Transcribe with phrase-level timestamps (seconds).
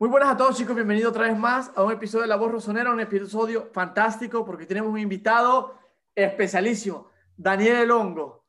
[0.00, 2.50] Muy buenas a todos chicos, bienvenidos otra vez más a un episodio de La Voz
[2.50, 5.74] Rosonera, un episodio fantástico porque tenemos un invitado
[6.14, 8.46] especialísimo, Daniel Longo.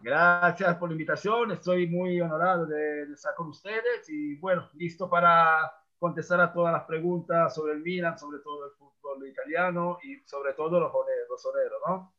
[0.00, 5.08] Gracias por la invitación, estoy muy honorado de, de, estar con ustedes y bueno, listo
[5.08, 10.18] para contestar a todas las preguntas sobre el Milan, sobre todo el fútbol italiano y
[10.26, 10.92] sobre todo los
[11.30, 12.12] rosoneros, ¿no?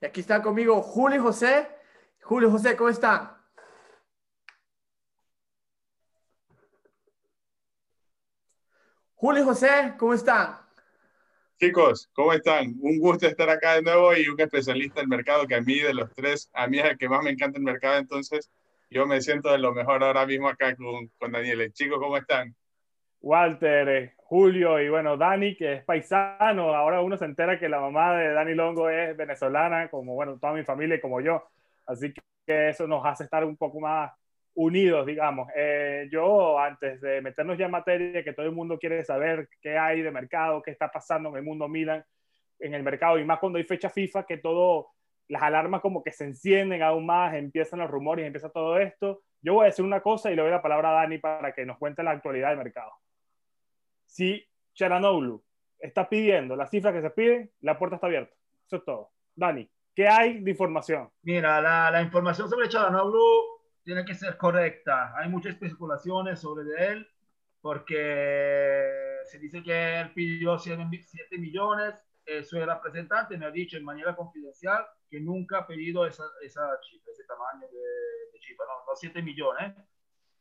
[0.00, 1.66] Y aquí está conmigo Julio José.
[2.22, 3.43] Julio José, ¿cómo están?
[9.16, 10.56] Julio José, ¿cómo están?
[11.58, 12.74] Chicos, ¿cómo están?
[12.80, 15.94] Un gusto estar acá de nuevo y un especialista del mercado que a mí de
[15.94, 18.50] los tres, a mí es el que más me encanta el mercado, entonces
[18.90, 21.72] yo me siento de lo mejor ahora mismo acá con, con Daniel.
[21.72, 22.54] Chicos, ¿cómo están?
[23.20, 27.80] Walter, eh, Julio y bueno, Dani, que es paisano, ahora uno se entera que la
[27.80, 31.48] mamá de Dani Longo es venezolana, como bueno, toda mi familia y como yo,
[31.86, 32.12] así
[32.46, 34.12] que eso nos hace estar un poco más
[34.54, 35.48] unidos, digamos.
[35.54, 39.76] Eh, yo, antes de meternos ya en materia, que todo el mundo quiere saber qué
[39.76, 42.04] hay de mercado, qué está pasando en el mundo Milan,
[42.60, 44.90] en el mercado, y más cuando hay fecha FIFA, que todo,
[45.28, 49.22] las alarmas como que se encienden aún más, empiezan los rumores, empieza todo esto.
[49.42, 51.66] Yo voy a decir una cosa y le doy la palabra a Dani para que
[51.66, 52.92] nos cuente la actualidad del mercado.
[54.06, 55.42] Si Charanoglu
[55.78, 58.34] está pidiendo la cifra que se pide, la puerta está abierta.
[58.66, 59.10] Eso es todo.
[59.34, 61.10] Dani, ¿qué hay de información?
[61.22, 63.53] Mira, la, la información sobre Charanoglu
[63.84, 65.14] tiene que ser correcta.
[65.16, 67.06] Hay muchas especulaciones sobre él
[67.60, 70.84] porque se dice que él pidió 7
[71.38, 71.94] millones.
[72.26, 76.62] Eh, su representante me ha dicho en manera confidencial que nunca ha pedido esa, esa
[76.82, 79.74] cifra, ese tamaño de, de cifra, no, no 7 millones.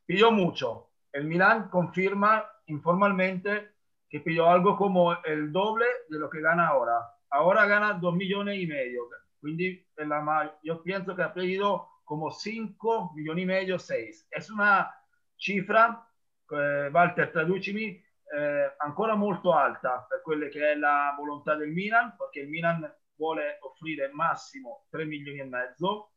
[0.05, 0.89] Pidió mucho.
[1.11, 3.73] El Milan confirma informalmente
[4.09, 7.00] que pidió algo como el doble de lo que gana ahora.
[7.30, 9.09] Ahora gana 2 millones y medio.
[9.41, 14.26] Quindi la, yo pienso que ha pedido como 5 milioni e medio, 6.
[14.28, 14.90] È una
[15.36, 16.09] cifra,
[16.50, 18.02] eh, Walter, traducimi,
[18.34, 22.81] eh, ancora molto alta per quelle che è la volontà del Milan, perché il Milan
[23.16, 26.12] vuole offrire massimo 3 milioni e mezzo.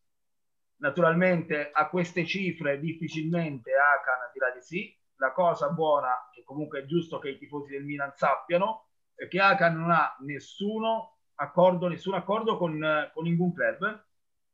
[0.78, 4.94] Naturalmente a queste cifre difficilmente Akan dirà di sì.
[5.18, 9.40] La cosa buona, che comunque è giusto che i tifosi del Milan sappiano, è che
[9.40, 14.05] Akan non ha nessuno accordo, nessun accordo con, con ningún club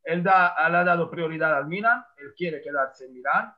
[0.04, 3.54] Él da, le ha dado prioridad al Milan, él quiere quedarse en Milán,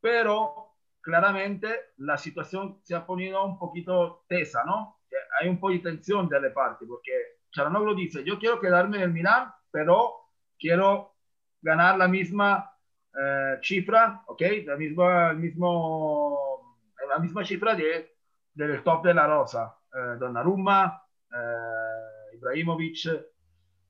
[0.00, 5.00] pero claramente la situación se ha ponido un poquito tesa, ¿no?
[5.40, 7.12] Hay un poco de tensión de la parte, porque
[7.50, 11.14] Charanoglu dice, yo quiero quedarme en el Milan, pero quiero
[11.60, 12.70] ganar la misma
[13.14, 14.42] eh, cifra, ¿ok?
[14.66, 18.16] La misma, el mismo, la misma cifra de,
[18.52, 19.76] del top de la rosa.
[19.94, 21.02] Eh, Donnarumma,
[21.32, 23.33] eh, Ibrahimovic,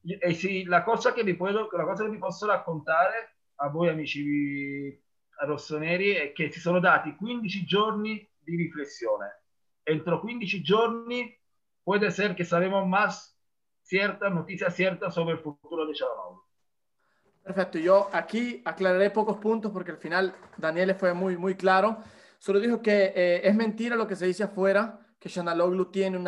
[0.04, 3.88] e sì, la cosa che vi, puedo, la cosa che vi posso raccontare a voi
[3.88, 5.02] amici
[5.40, 9.42] rossoneri è che si sono dati 15 giorni di riflessione.
[9.82, 11.38] Entro 15 giorni
[11.82, 13.38] puede ser que sabemos más
[13.82, 16.42] cierta noticia cierta sobre el futuro de Chalanoglu.
[17.42, 21.98] Perfecto, yo aquí aclararé pocos puntos porque al final Daniel fue muy, muy claro.
[22.38, 26.26] Solo dijo que eh, es mentira lo que se dice afuera, que Chanaloglu tiene un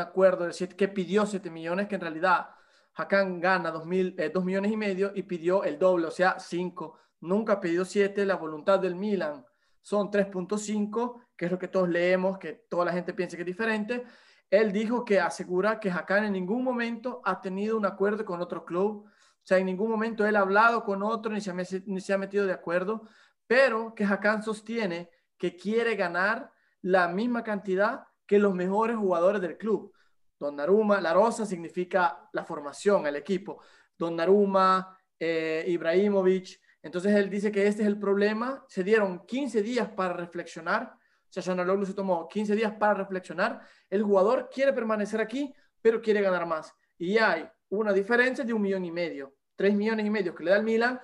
[0.53, 2.56] siete, que pidió 7 millones, que en realidad
[2.97, 6.99] Hakan gana 2, mil, eh, millones y medio y pidió el doble, o sea, 5.
[7.21, 8.25] Nunca pedido 7.
[8.25, 9.45] La voluntad del Milan
[9.83, 13.47] son 3.5, que es lo que todos leemos, que toda la gente piensa que es
[13.47, 14.05] diferente.
[14.51, 18.65] Él dijo que asegura que Hakan en ningún momento ha tenido un acuerdo con otro
[18.65, 19.05] club.
[19.07, 22.53] O sea, en ningún momento él ha hablado con otro ni se ha metido de
[22.53, 23.03] acuerdo,
[23.47, 29.59] pero que Hakan sostiene que quiere ganar la misma cantidad que los mejores jugadores del
[29.59, 29.93] club.
[30.39, 33.63] Donnarumma, la rosa significa la formación, el equipo.
[33.97, 36.61] Donnarumma, eh, Ibrahimovic.
[36.83, 38.65] Entonces él dice que este es el problema.
[38.69, 40.95] Se dieron 15 días para reflexionar.
[41.31, 43.61] Shashanaloglu se tomó 15 días para reflexionar.
[43.91, 46.73] El jugador quiere permanecer aquí, pero quiere ganar más.
[46.99, 49.35] Y hay una diferencia de un millón y medio.
[49.55, 51.01] Tres millones y medio que le da el Milan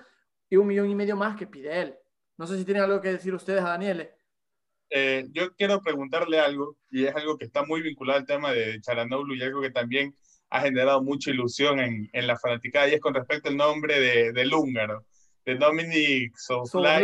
[0.49, 1.97] y un millón y medio más que pide él.
[2.37, 4.15] No sé si tienen algo que decir ustedes a Daniele.
[4.95, 8.79] Eh, yo quiero preguntarle algo, y es algo que está muy vinculado al tema de
[8.79, 10.15] Charanoglu y algo que también
[10.51, 14.31] ha generado mucha ilusión en, en la fanaticada, y es con respecto al nombre de,
[14.33, 15.03] del húngaro,
[15.45, 17.03] de Dominic Soulfly,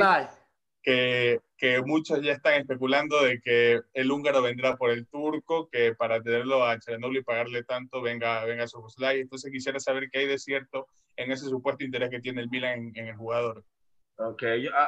[0.84, 5.96] que, que muchos ya están especulando de que el húngaro vendrá por el turco, que
[5.96, 9.22] para tenerlo a Charanoglu y pagarle tanto venga, venga Soulfly.
[9.22, 12.80] Entonces quisiera saber qué hay de cierto en ese supuesto interés que tiene el Milan
[12.80, 13.66] en, en el jugador.
[14.22, 14.44] Ok,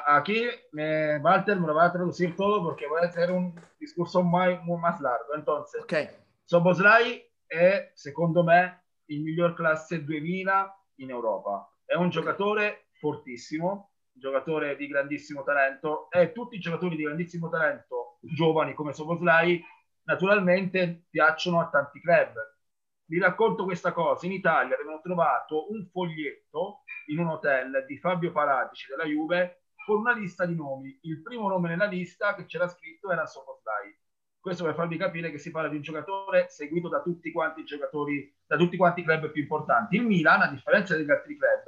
[0.08, 4.22] aquí me, Walter me lo va a traducir todo porque voy a hacer un discorso
[4.22, 5.34] muy, muy más largo.
[5.36, 6.10] Entonces, okay.
[6.44, 11.66] Soboslai è secondo me il miglior classe 2000 in Europa.
[11.86, 18.18] È un giocatore fortissimo, giocatore di grandissimo talento e tutti i giocatori di grandissimo talento
[18.20, 19.64] giovani come Soboslai
[20.04, 22.34] naturalmente piacciono a tanti club.
[23.12, 28.32] Vi racconto questa cosa, in Italia avevano trovato un foglietto in un hotel di Fabio
[28.32, 30.98] Paratici della Juve con una lista di nomi.
[31.02, 33.94] Il primo nome nella lista che c'era scritto era Soboslai.
[34.40, 37.66] Questo per farvi capire che si parla di un giocatore seguito da tutti quanti i
[37.66, 39.98] giocatori, da tutti quanti i club più importanti.
[39.98, 41.64] Il Milan, a differenza degli altri club,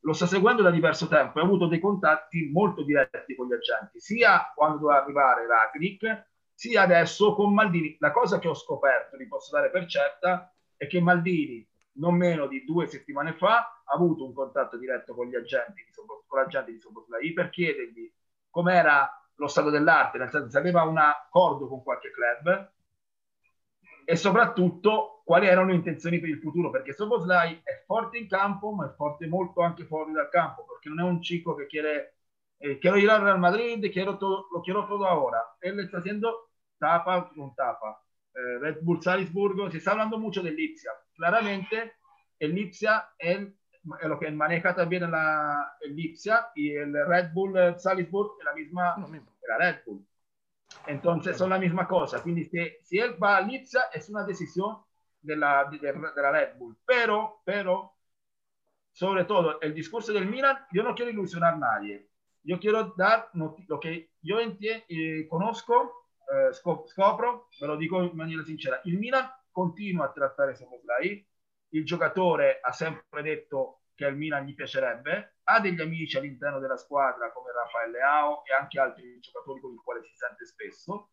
[0.00, 3.52] lo sta seguendo da diverso tempo e ha avuto dei contatti molto diretti con gli
[3.52, 7.96] agenti, sia quando doveva arrivare Ragnick, sia adesso con Maldini.
[7.98, 12.46] La cosa che ho scoperto, vi posso dare per certa, è che Maldini, non meno
[12.46, 17.32] di due settimane fa, ha avuto un contatto diretto con gli agenti di, di Soboslai
[17.32, 18.12] per chiedergli
[18.50, 22.72] com'era lo stato dell'arte, nel senso se aveva un accordo con qualche club
[24.04, 28.72] e soprattutto quali erano le intenzioni per il futuro, perché Soboslai è forte in campo,
[28.72, 32.16] ma è forte molto anche fuori dal campo, perché non è un chico che chiede
[32.58, 35.56] eh, quiero ir al Real Madrid, quiero todo, lo quiero todo ahora.
[35.60, 38.02] Él está haciendo tapa con tapa.
[38.36, 40.90] Eh, Red Bull Salisburgo, se está hablando mucho del Lipsia.
[41.14, 41.94] Claramente,
[42.38, 43.48] el Lipsia es,
[44.02, 48.96] lo que maneja también la, el Lipsia y el Red Bull Salisburg es la misma,
[49.48, 50.06] la Red Bull.
[50.86, 52.22] Entonces son la misma cosa.
[52.22, 54.82] Quindi si, si él va a Lipsia es una decisión
[55.22, 56.76] de la, de, de la Red Bull.
[56.84, 57.94] Pero, pero,
[58.92, 62.10] sobre todo, el discurso del Milan, yo no quiero ilusionar a nadie.
[62.42, 68.14] Yo quiero dar lo que yo entiendo, eh, conozco, eh, scopro, ve lo dico in
[68.14, 71.26] maniera sincera, il Milan continua a trattare Soboslai,
[71.70, 76.76] il giocatore ha sempre detto che al Milan gli piacerebbe, ha degli amici all'interno della
[76.76, 81.10] squadra come Raffaele Leao e anche altri giocatori con i quali si sente spesso,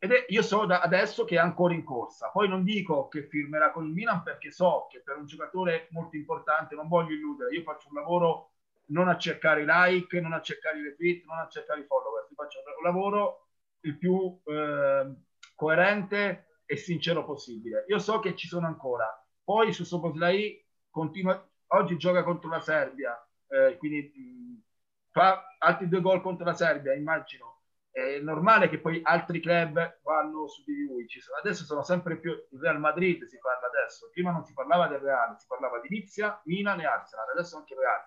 [0.00, 2.30] ed è, io so da adesso che è ancora in corsa.
[2.30, 6.16] Poi non dico che firmerà con il Milan perché so che per un giocatore molto
[6.16, 7.52] importante non voglio illudere.
[7.54, 8.52] Io faccio un lavoro
[8.86, 12.28] non a cercare i like, non a cercare i retweet, non a cercare i follower.
[12.32, 13.47] Faccio un lavoro
[13.80, 15.14] il più eh,
[15.54, 17.84] coerente e sincero possibile.
[17.88, 19.06] Io so che ci sono ancora.
[19.42, 21.42] Poi su Soboslai continua.
[21.68, 23.14] Oggi gioca contro la Serbia,
[23.48, 24.62] eh, quindi mh,
[25.10, 27.58] fa altri due gol contro la Serbia, immagino
[27.98, 31.06] è normale che poi altri club vanno su di lui.
[31.40, 34.08] adesso sono sempre più il Real Madrid, si parla adesso.
[34.12, 37.74] Prima non si parlava del Real, si parlava di Lipsia, Milan e Arsenal, adesso anche
[37.74, 38.00] Real.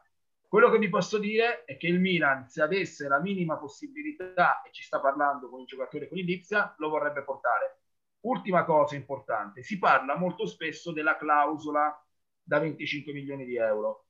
[0.52, 4.72] Quello che vi posso dire è che il Milan, se avesse la minima possibilità, e
[4.74, 6.46] ci sta parlando con il giocatore con il
[6.76, 7.84] lo vorrebbe portare.
[8.26, 11.98] Ultima cosa importante, si parla molto spesso della clausola
[12.44, 14.08] da 25 milioni di euro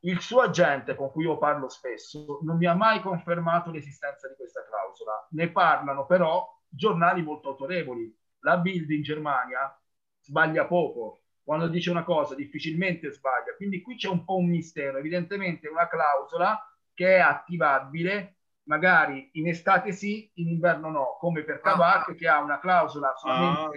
[0.00, 4.34] il suo agente, con cui io parlo spesso, non mi ha mai confermato l'esistenza di
[4.34, 5.28] questa clausola.
[5.30, 8.12] Ne parlano però giornali molto autorevoli.
[8.40, 9.80] La Bild in Germania
[10.20, 11.23] sbaglia poco.
[11.44, 13.54] Quando dice una cosa difficilmente sbaglia.
[13.56, 14.98] Quindi qui c'è un po' un mistero.
[14.98, 16.58] Evidentemente una clausola
[16.94, 22.14] che è attivabile magari in estate sì, in inverno no, come per Kavak ah.
[22.14, 23.68] che ha una clausola ah,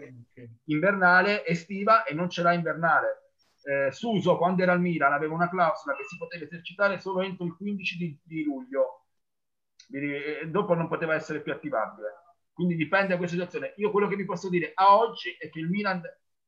[0.65, 3.27] invernale, estiva e non ce l'ha invernale
[3.67, 7.45] eh, Suso quando era al Milan aveva una clausola che si poteva esercitare solo entro
[7.45, 9.07] il 15 di, di luglio
[9.91, 12.07] e dopo non poteva essere più attivabile
[12.53, 15.59] quindi dipende da questa situazione io quello che vi posso dire a oggi è che
[15.59, 16.01] il Milan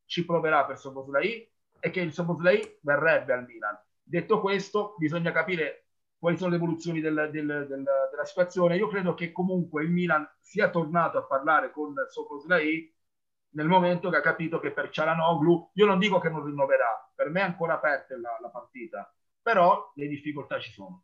[0.10, 1.48] ci proverà per Soboslai
[1.80, 3.80] e che il Soboslai verrebbe al Milan.
[4.02, 5.86] Detto questo bisogna capire
[6.18, 7.68] quali sono le evoluzioni del, del, del,
[8.10, 8.76] della situazione.
[8.76, 12.92] Io credo che comunque il Milan sia tornato a parlare con Soboslai
[13.52, 17.30] nel momento che ha capito che per Cialanoglu, io non dico che non rinnoverà, per
[17.30, 21.04] me è ancora aperta la, la partita, però le difficoltà ci sono.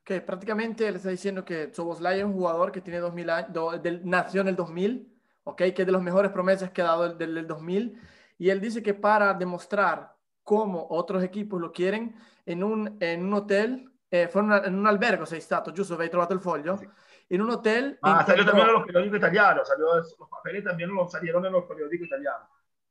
[0.00, 3.78] Ok, prácticamente le está diciendo que Soboslai es un jugador que tiene 2000 años, do,
[3.78, 5.11] del, nació en el 2000,
[5.44, 8.00] ok, que es de las mejores promesas que ha dado del, del 2000,
[8.38, 13.34] y él dice que para demostrar cómo otros equipos lo quieren, en un, en un
[13.34, 15.94] hotel, eh, fue una, en un albergo sei stato, giusto?
[15.94, 16.76] Avevi trovato il foglio?
[16.76, 16.88] Sì
[17.32, 17.98] en un hotel.
[18.02, 21.64] Ah, salió también en los periódicos italianos, salió, los papeles también los salieron en los
[21.64, 22.46] periódicos italianos.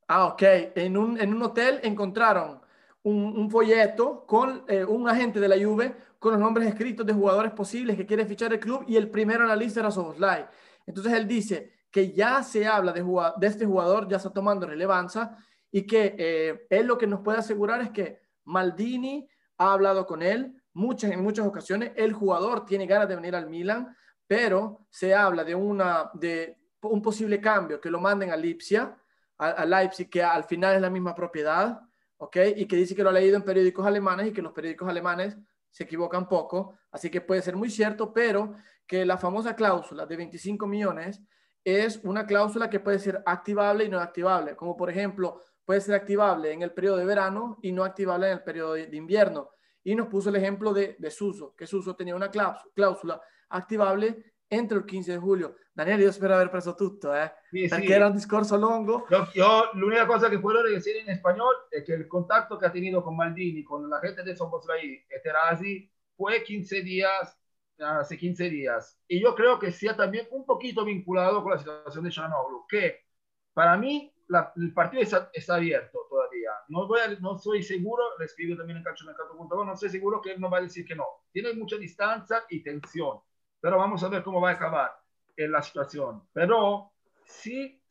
[0.08, 0.42] Ah, ok.
[0.76, 2.60] En un, en un hotel encontraron
[3.04, 7.14] un, un folleto con eh, un agente de la Juve con los nombres escritos de
[7.14, 10.48] jugadores posibles que quiere fichar el club y el primero en la lista era Soboslai.
[10.88, 13.04] Entonces él dice que ya se habla de,
[13.48, 15.36] este jugador, ya está tomando relevancia
[15.70, 20.22] y que eh, él lo que nos puede asegurar es que Maldini ha hablado con
[20.22, 21.92] él muchas, en muchas ocasiones.
[21.96, 23.96] El jugador tiene ganas de venir al Milan
[24.32, 28.98] pero se habla de, una, de un posible cambio, que lo manden a Lipsia,
[29.38, 31.82] a, Leipzig, que al final es la misma propiedad,
[32.16, 32.38] ¿ok?
[32.56, 35.36] Y que dice que lo ha leído en periódicos alemanes y que los periódicos alemanes
[35.70, 38.56] se equivocan poco, así que puede ser muy cierto, pero
[38.88, 41.22] que la famosa cláusula de 25 millones
[41.64, 45.96] es una cláusula que puede ser activable y no activable, como por ejemplo puede ser
[45.96, 49.50] activable en el periodo de verano y no activable en el periodo de invierno.
[49.84, 54.78] Y nos puso el ejemplo de, de Suso, que Suso tenía una cláusula activable entro
[54.78, 55.56] il 15 di luglio.
[55.72, 57.32] Daniele, io spero aver preso tutto, eh?
[57.50, 57.92] Sì, perché sì.
[57.94, 59.08] era un discorso lungo.
[59.10, 62.70] Yo, yo, l'unica cosa che puedo decir in spagnolo è che il contatto che ha
[62.70, 67.34] tenido con Maldini, con la gente de Soboslai e Terasi fue 15 días,
[67.82, 69.00] hace 15 días.
[69.08, 73.06] Y yo creo que sea también un poquito vinculado con la situación de Chanoglu, que
[73.54, 76.52] para mí la, el partido está, abierto todavía.
[76.70, 80.32] No, voy a, no soy seguro, le escribo también en calciomercato.com, no soy seguro que
[80.32, 81.06] él no va a decir que no.
[81.32, 83.20] Tiene mucha distancia y tensión
[83.62, 84.92] pero vamos a ver cómo va a acabar
[85.38, 86.24] en la situación.
[86.34, 86.92] Pero
[87.24, 87.82] si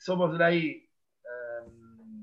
[0.42, 0.88] ahí,
[1.24, 1.70] eh,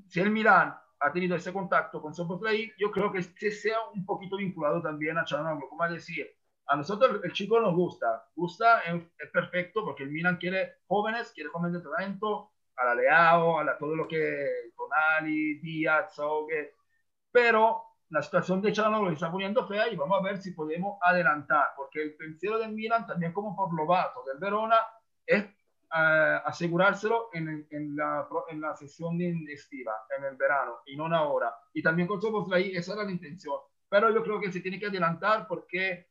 [0.08, 4.06] si el Milan ha tenido ese contacto con Soboslai, yo creo que se sea un
[4.06, 6.28] poquito vinculado también a Chanoglu, como decir,
[6.68, 11.50] a nosotros el chico nos gusta, gusta, es, perfecto porque el Milan quiere jóvenes, quiere
[11.50, 16.76] jóvenes de talento, a la Leao, a la, todo lo que Tonali, Díaz, Sogue,
[17.32, 21.68] pero la situación de Chalano está poniendo fea y vamos a ver si podemos adelantar,
[21.76, 24.78] porque el pensiero del Milan, también como por Lobato del Verona,
[25.26, 29.20] es uh, asegurárselo en, en, la, en la sesión
[29.50, 31.54] estiva, en el verano, y no ahora.
[31.74, 33.60] Y también con Soboslai, esa era la intención.
[33.90, 36.08] Pero yo creo que se tiene que adelantar porque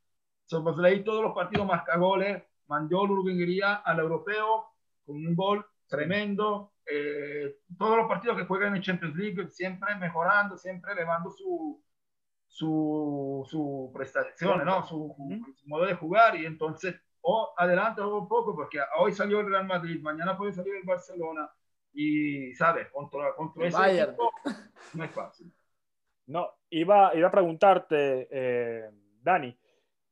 [0.47, 4.67] Soboslai todos los partidos más cagoles, mandó Uruguayería al europeo
[5.05, 6.73] con un gol tremendo.
[6.89, 11.83] Eh, todos los partidos que juegan en Champions League siempre mejorando, siempre elevando su,
[12.47, 14.85] su, su prestación, ¿no?
[14.87, 15.15] Su,
[15.57, 16.95] su, modo de jugar y entonces
[17.29, 21.51] o adelanta un poco porque hoy salió el Real Madrid, mañana puede salir el Barcelona
[21.93, 22.89] y, ¿sabes?
[22.93, 24.31] Contra, contra ese equipo
[24.95, 25.53] no es fácil.
[26.27, 28.91] No, iba, iba a preguntarte, eh,
[29.23, 29.57] Dani,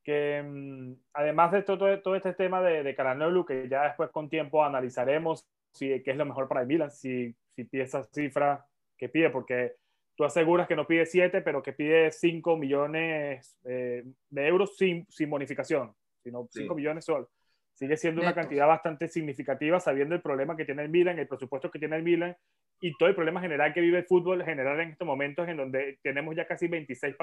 [0.05, 4.29] que mm, además de todo, todo este tema de, de Caranelu, que ya después con
[4.29, 8.65] tiempo analizaremos si, qué es lo mejor para el Milan, si, si pide esa cifra
[8.97, 9.77] que pide, porque
[10.17, 15.07] tú aseguras que no pide 7, pero que pide 5 millones eh, de euros sin,
[15.09, 15.93] sin bonificación,
[16.23, 17.31] sino 5 millones solo.
[17.75, 21.73] Sigue siendo una cantidad bastante significativa sabiendo el problema que tiene el Milan, el presupuesto
[21.73, 22.37] que tiene el Milan
[22.81, 25.99] y todo el problema general que vive el fútbol general en estos momentos en donde
[26.03, 27.17] tenemos ya casi 26,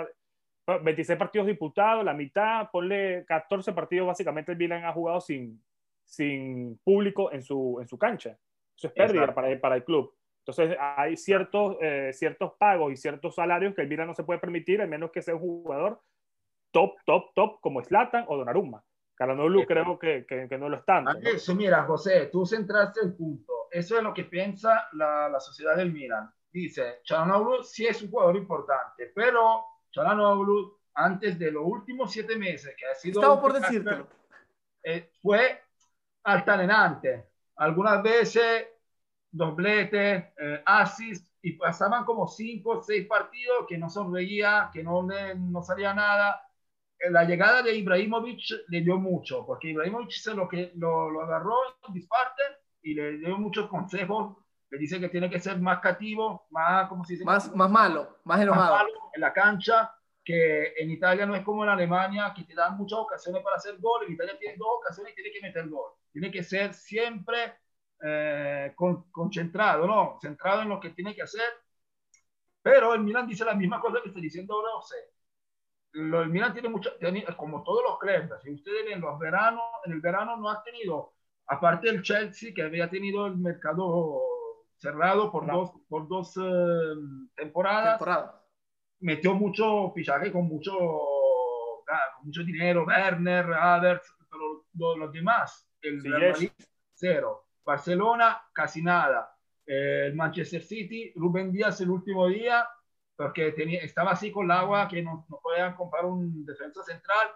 [0.65, 5.61] 26 partidos disputados, la mitad, ponle 14 partidos básicamente el Milan ha jugado sin,
[6.05, 8.37] sin público en su, en su cancha.
[8.77, 10.13] Eso es pérdida para, para el club.
[10.45, 14.39] Entonces, hay ciertos, eh, ciertos pagos y ciertos salarios que el Milan no se puede
[14.39, 16.01] permitir, al menos que sea un jugador
[16.71, 18.83] top, top, top, como Slatan o Donnarumma.
[19.15, 21.05] Caranolu creo que, que, no lo están.
[21.21, 23.67] Eso, mira, José, tú centraste el punto.
[23.69, 26.31] Eso es lo que piensa la, la sociedad del Milan.
[26.51, 32.75] Dice, Chalanoglu sí es un jugador importante, pero Chalanoglu, antes de los últimos siete meses,
[32.77, 33.21] que ha sido...
[33.21, 34.05] Estaba por decirte
[34.83, 35.61] eh, fue
[36.23, 37.29] altalenante.
[37.57, 38.67] Algunas veces
[39.31, 45.03] doblete, eh, assist, y pasaban como cinco o seis partidos que no sonreía, que no,
[45.03, 46.47] no salía nada.
[46.99, 51.21] Eh, la llegada de Ibrahimovic le dio mucho, porque Ibrahimovic se lo, que, lo, lo
[51.21, 51.55] agarró
[51.87, 52.43] en disparte
[52.83, 54.37] y le dio muchos consejos.
[54.71, 57.25] Le dice que tiene que ser más cativo, más, ¿cómo se dice?
[57.25, 58.73] Más, más malo, más enojado.
[58.73, 62.55] Más malo en la cancha, que en Italia no es como en Alemania, que te
[62.55, 64.05] dan muchas ocasiones para hacer gol.
[64.05, 65.91] En Italia tiene dos ocasiones y tiene que meter gol.
[66.13, 67.53] Tiene que ser siempre
[68.01, 68.73] eh,
[69.11, 70.17] concentrado, ¿no?
[70.21, 71.49] Centrado en lo que tiene que hacer.
[72.61, 74.95] Pero el Milan dice la misma cosa que está diciendo José.
[75.93, 76.91] el Milan tiene mucho,
[77.35, 81.13] como todos los clubes, si ustedes ven los veranos, en el verano no ha tenido,
[81.47, 84.30] aparte del Chelsea, que había tenido el mercado
[84.81, 86.95] cerrado por dos, por dos eh,
[87.35, 88.01] temporadas,
[88.99, 96.31] metió mucho fichaje con mucho, con mucho dinero, Werner, Havertz, pero los, demás, el Real
[96.31, 96.51] Madrid,
[96.93, 97.45] cero.
[97.63, 99.35] Barcelona casi nada.
[99.67, 102.67] Eh, el Manchester City, Rubén Díaz el último día,
[103.15, 107.27] porque tenía, estaba así con el agua que no, no podían comprar un defensa central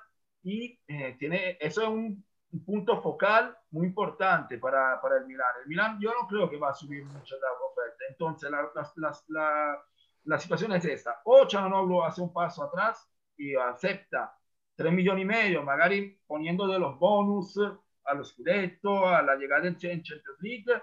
[0.42, 2.26] y eh, tiene, eso es un,
[2.66, 5.48] punto focal muy importante para, para, el Milan.
[5.62, 8.04] El Milan yo no creo que va a subir mucho la oferta.
[8.10, 9.84] Entonces la, la, la,
[10.24, 11.22] la situación es esta.
[11.26, 14.34] O Chanonoglu hace un paso atrás y acepta
[14.76, 17.60] 3 millones y medio, magari poniendo de los bonus
[18.06, 20.82] a los Scudetto, a la llegada en Champions League,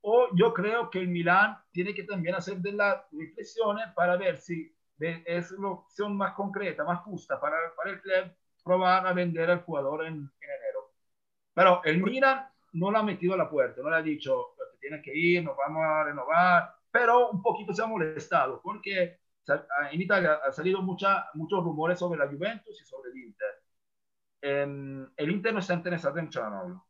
[0.00, 4.36] o yo creo que el Milan tiene que también hacer de la reflexión para ver
[4.38, 8.32] si es la opción más concreta, más justa para, para el club
[8.64, 10.61] probar a vender al jugador en, enero.
[11.54, 14.78] Pero el Milan no lo ha metido a la puerta, no le ha dicho que
[14.80, 19.18] tiene que ir, nos vamos a renovar, pero un poquito se ha molestado porque
[19.90, 23.62] en Italia ha salido mucha, muchos rumores sobre la Juventus y sobre el Inter
[24.42, 24.62] eh,
[25.16, 26.82] el Inter no está interesado en Chanoglu.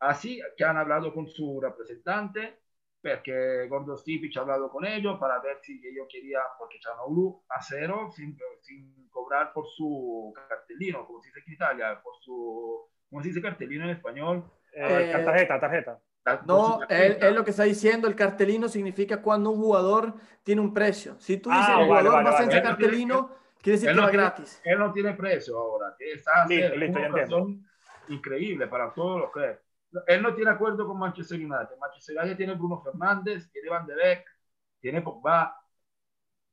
[0.00, 2.60] Así que han hablado con su representante
[3.00, 7.62] perché Gordo Stipic ha hablado con ellos para ver si ellos querían, porque Chanoglu a
[7.62, 13.22] cero sin, sin, cobrar por su cartelino, como se dice en Italia, por su, ¿cómo
[13.22, 14.44] se dice cartelino en español?
[14.72, 16.00] Eh, eh, tarjeta, tarjeta.
[16.46, 21.16] No, él, lo que está diciendo, el cartelino significa cuando un jugador tiene un precio.
[21.18, 22.62] Si tú dices ah, el jugador vale, vale, no vale.
[22.62, 24.60] cartelino, quiere decir que no va tiene, gratis.
[24.64, 25.96] Él no tiene precio ahora.
[25.98, 27.66] Está listo, listo, una ocasión
[28.08, 29.58] increíble para todos los que
[30.06, 31.76] él no tiene acuerdo con Manchester United.
[31.80, 34.24] Manchester United tiene Bruno Fernández, tiene Van de Beek,
[34.80, 35.56] tiene Pogba.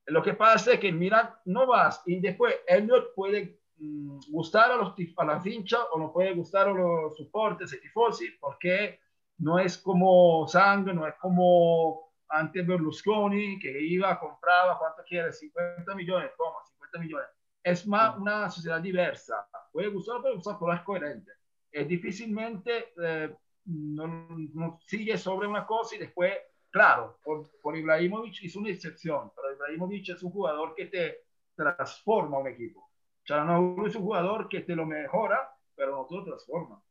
[0.07, 4.71] Lo que pasa es que Milan no vas y después él no puede mmm, gustar
[4.71, 8.99] a, los, a las hinchas o no puede gustar a los soportes y tifosi porque
[9.39, 15.31] no es como Sang, no es como antes Berlusconi que iba, compraba, ¿cuánto quiere?
[15.31, 17.27] 50 millones, toma, 50 millones.
[17.63, 19.47] Es más una sociedad diversa.
[19.71, 21.31] Puede gustar, puede gustar, pero es coherente
[21.77, 26.33] eh, difícilmente eh, no, no, sigue sobre una cosa y después,
[26.71, 32.39] claro, por, por Ibrahimovic es una excepción, pero Ibrahimovic es un jugador que te transforma
[32.39, 32.86] un equipo.
[33.27, 36.81] Charanoglu es un jugador que te lo mejora, pero no te lo transforma.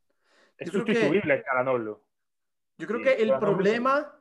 [0.59, 1.99] Es sustituible Charanoglu.
[2.79, 4.13] Yo creo sí, que el problema,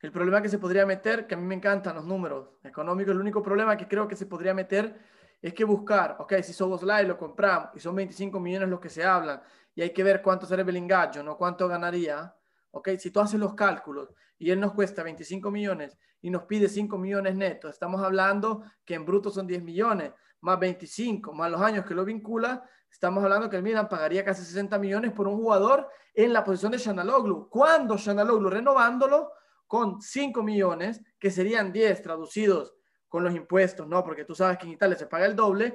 [0.00, 3.20] el problema que se podría meter, que a mí me encantan los números económicos, el
[3.20, 4.98] único problema que creo que se podría meter
[5.42, 9.04] es que buscar, ok, si Soboslai lo compramos y son 25 millones los que se
[9.04, 9.42] hablan,
[9.74, 12.34] y hay que ver cuánto sería el engaño, no cuánto ganaría.
[12.70, 16.68] Ok, si tú haces los cálculos y él nos cuesta 25 millones y nos pide
[16.68, 21.60] 5 millones netos, estamos hablando que en bruto son 10 millones, más 25, más los
[21.60, 25.36] años que lo vincula, estamos hablando que el Milan pagaría casi 60 millones por un
[25.36, 27.48] jugador en la posición de Shanaloglu.
[27.48, 29.32] Cuando Shanaloglu renovándolo
[29.66, 32.74] con 5 millones, que serían 10 traducidos
[33.08, 34.04] con los impuestos, ¿no?
[34.04, 35.74] Porque tú sabes que en Italia se paga el doble,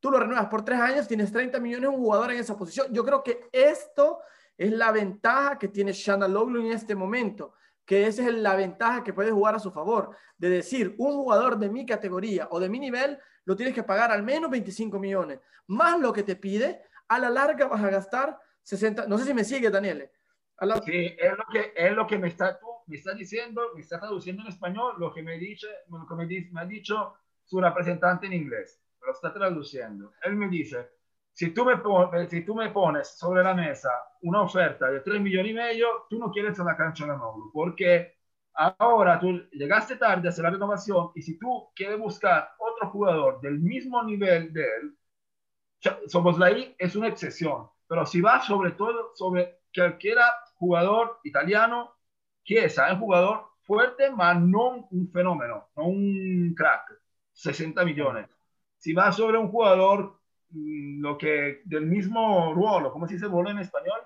[0.00, 2.88] tú lo renuevas por tres años, tienes 30 millones, un jugador en esa posición.
[2.90, 4.20] Yo creo que esto
[4.62, 7.54] es la ventaja que tiene Shanna Loglu en este momento,
[7.84, 11.58] que esa es la ventaja que puede jugar a su favor, de decir, un jugador
[11.58, 15.40] de mi categoría o de mi nivel, lo tienes que pagar al menos 25 millones,
[15.66, 19.34] más lo que te pide, a la larga vas a gastar 60, no sé si
[19.34, 20.08] me sigue, Daniel.
[20.60, 20.76] La...
[20.76, 23.98] Sí, es lo que, es lo que me, está, tú, me está diciendo, me está
[23.98, 28.26] traduciendo en español, lo que me, dice, lo que me, me ha dicho su representante
[28.26, 30.12] en inglés lo está traduciendo.
[30.22, 30.88] Él me dice,
[31.32, 33.90] si tú me, pones, si tú me pones sobre la mesa
[34.22, 37.50] una oferta de 3 millones y medio, tú no quieres a la cancha de Noglu,
[37.52, 38.14] porque
[38.54, 43.40] ahora tú llegaste tarde a hacer la renovación y si tú quieres buscar otro jugador
[43.40, 44.96] del mismo nivel de él,
[46.06, 50.18] Soboslai es una excepción, pero si va sobre todo sobre cualquier
[50.54, 51.94] jugador italiano,
[52.44, 56.84] que es un jugador fuerte, pero no un fenómeno, no un crack,
[57.32, 58.28] 60 millones.
[58.76, 60.21] Si va sobre un jugador
[60.54, 64.00] lo que del mismo ruolo, ¿cómo se dice ruolo en español?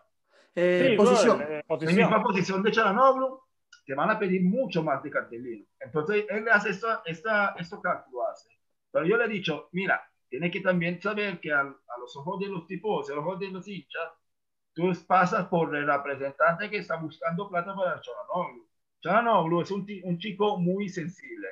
[0.54, 1.42] Eh, sí, posición.
[1.42, 1.98] Eh, posición.
[1.98, 3.40] La misma posición de Charanoglu,
[3.84, 5.64] te van a pedir mucho más de cartelino.
[5.78, 8.48] Entonces, él hace esta, esta, esto cálculo hace.
[8.90, 12.40] Pero yo le he dicho, mira, tiene que también saber que a, a los ojos
[12.40, 14.12] de los tipos, a los ojos de los hinchas,
[14.72, 18.66] tú pasas por el representante que está buscando plata para Charanoglu.
[19.00, 21.48] Charanoglu es un, un chico muy sensible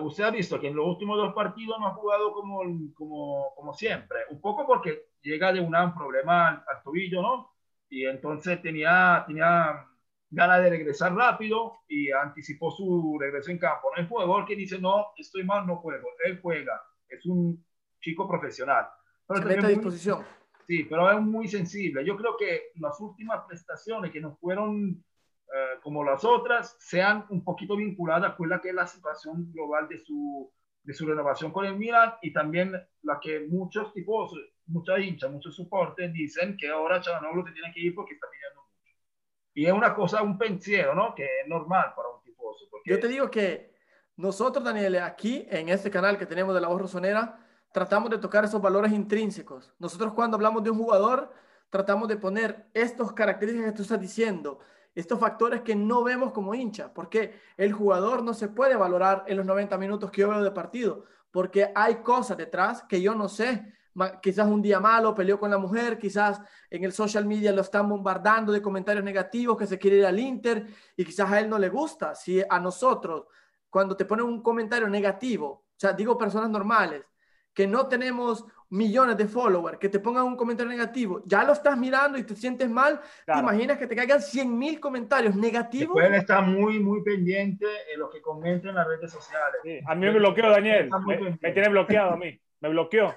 [0.00, 2.60] usted ha visto que en los últimos dos partidos no ha jugado como,
[2.94, 7.52] como, como siempre, un poco porque llega de un problema al, al, tobillo, ¿no?
[7.88, 9.86] Y entonces tenía, tenía
[10.30, 13.88] ganas de regresar rápido y anticipó su regreso en campo.
[13.90, 16.08] No es un jugador que dice, no, estoy mal, no juego.
[16.24, 17.64] Él juega, es un
[18.00, 18.86] chico profesional.
[19.26, 20.24] Pero Se disposición.
[20.66, 22.04] sí, pero es muy sensible.
[22.04, 25.04] Yo creo que las últimas prestaciones que nos fueron
[25.52, 29.88] eh, como las otras, sean un poquito vinculadas con la que es la situación global
[29.88, 30.52] de su,
[30.84, 34.32] de su renovación con el Milan y también la que muchos tipos,
[34.66, 38.62] mucha hincha, muchos soportes dicen que ahora Chalanoglu se tiene que ir porque está pidiendo
[38.62, 38.96] mucho.
[39.54, 41.14] Y es una cosa, un pensiero, ¿no?
[41.16, 42.66] Que es normal para un tifoso.
[42.70, 42.88] Porque...
[42.88, 43.74] Yo te digo que
[44.16, 48.44] nosotros, Daniel, aquí en este canal que tenemos de la voz rosonera, tratamos de tocar
[48.44, 49.74] esos valores intrínsecos.
[49.80, 51.32] Nosotros cuando hablamos de un jugador,
[51.70, 54.60] tratamos de poner estos características que tú estás diciendo
[54.94, 59.36] estos factores que no vemos como hincha, porque el jugador no se puede valorar en
[59.36, 63.28] los 90 minutos que yo veo de partido, porque hay cosas detrás que yo no
[63.28, 63.74] sé.
[64.22, 67.88] Quizás un día malo peleó con la mujer, quizás en el social media lo están
[67.88, 71.58] bombardando de comentarios negativos que se quiere ir al Inter y quizás a él no
[71.58, 72.14] le gusta.
[72.14, 73.26] Si a nosotros,
[73.68, 77.04] cuando te ponen un comentario negativo, o sea, digo personas normales,
[77.52, 81.76] que no tenemos millones de followers, que te pongan un comentario negativo, ya lo estás
[81.76, 83.40] mirando y te sientes mal, claro.
[83.40, 85.92] te imaginas que te caigan 100 mil comentarios negativos.
[85.92, 89.60] Pueden estar muy, muy pendiente en lo que comenten en las redes sociales.
[89.64, 93.14] Sí, a mí me bloqueó Daniel, me, me, tiene bloqueado a mí, me bloqueó.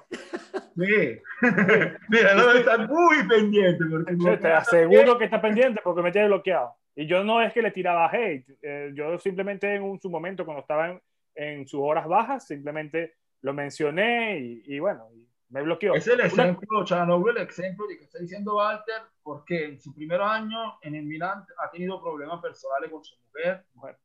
[0.76, 1.20] Sí,
[2.08, 3.84] mira, no está muy pendiente.
[3.88, 6.74] Porque Yo te aseguro que está pendiente porque me tiene bloqueado.
[6.96, 10.60] Y yo no es que le tiraba hate, eh, yo simplemente en su momento, cuando
[10.60, 11.00] estaba en,
[11.34, 15.08] en, sus horas bajas, simplemente lo mencioné y, y bueno,
[15.48, 15.94] me bloqueó.
[15.94, 17.30] Es el ejemplo, Una...
[17.30, 21.44] el ejemplo de que está diciendo Walter, porque en su primer año en el Milan
[21.58, 23.98] ha tenido problemas personales con su mujer, bueno,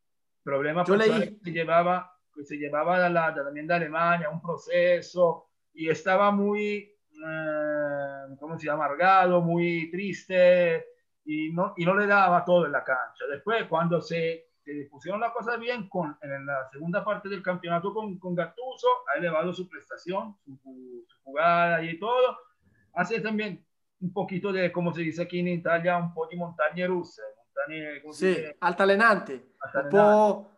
[0.44, 1.38] problemas yo personales leí...
[1.38, 6.32] que se llevaba, que se llevaba de la, también de Alemania, un proceso, y estaba
[6.32, 8.86] muy, eh, ¿cómo se llama?
[8.86, 10.86] Amargado, muy triste,
[11.26, 13.26] y no, y no le daba todo en la cancha.
[13.30, 17.94] Después, cuando se, se pusieron las cosas bien con, en la segunda parte del campeonato
[17.94, 20.58] con, con Gattuso, ha elevado su prestación, su,
[21.08, 22.38] su, jugada y todo.
[22.94, 23.66] Hace también
[24.02, 27.22] un poquito de, como se dice aquí en Italia, un po' di montagne russe.
[27.38, 29.54] Montagne, sí, altalenante.
[29.60, 29.84] altalenante.
[29.84, 30.52] Un po'...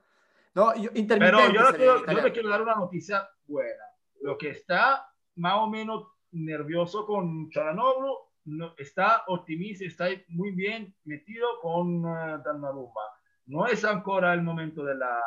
[0.53, 3.85] No, yo, Pero yo, no quiero, yo le quiero dar una noticia buena.
[4.21, 10.95] Lo que está más o menos nervioso con Chalanoglu no, está optimista, está muy bien
[11.05, 12.43] metido con uh.
[13.51, 15.21] No es ancora el momento de la,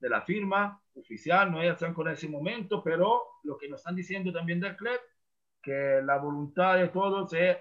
[0.00, 4.32] de la firma oficial, no es ancora ese momento, pero lo que nos están diciendo
[4.32, 4.98] también del club,
[5.60, 7.58] que la voluntad de todos es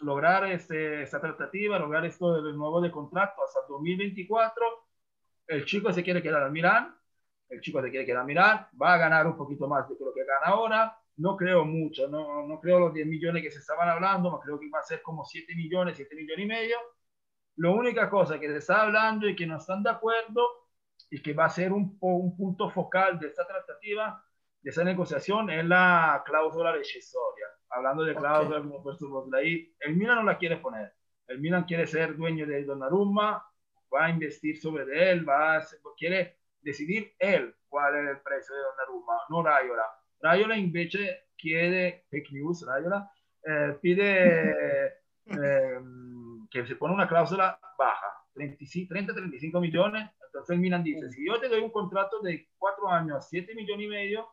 [0.00, 4.64] lograr este, esta tratativa, lograr esto del nuevo de contrato hasta 2024.
[5.48, 6.96] El chico se quiere quedar al Milán,
[7.48, 10.14] el chico se quiere quedar al Milán, va a ganar un poquito más de lo
[10.14, 13.88] que gana ahora, no creo mucho, no, no creo los 10 millones que se estaban
[13.88, 16.76] hablando, no creo que va a ser como 7 millones, 7 millones y medio.
[17.56, 20.46] La única cosa que se está hablando y que no están de acuerdo
[21.10, 24.22] y que va a ser un, un punto focal de esta tratativa,
[24.62, 27.46] de esa negociación, es la cláusula rescissoria.
[27.70, 28.80] Hablando de cláusula, okay.
[28.82, 30.92] puesto ahí, el Milan no la quiere poner.
[31.26, 33.44] El Milan quiere ser dueño de Donnarumma,
[33.92, 35.66] va a investir sobre él, va a,
[35.96, 39.84] quiere decidir él cuál es el precio de Donnarumma, no Rayola.
[40.20, 43.10] Rayola invece chiede, fake news, Rayola,
[43.44, 44.86] eh, pide
[45.26, 45.80] eh,
[46.62, 50.10] que se pone una cláusula baja, 30-35 millones.
[50.26, 53.54] Entonces el Milan dice, si yo te doy un contrato de 4 años a 7
[53.54, 54.28] millones y medio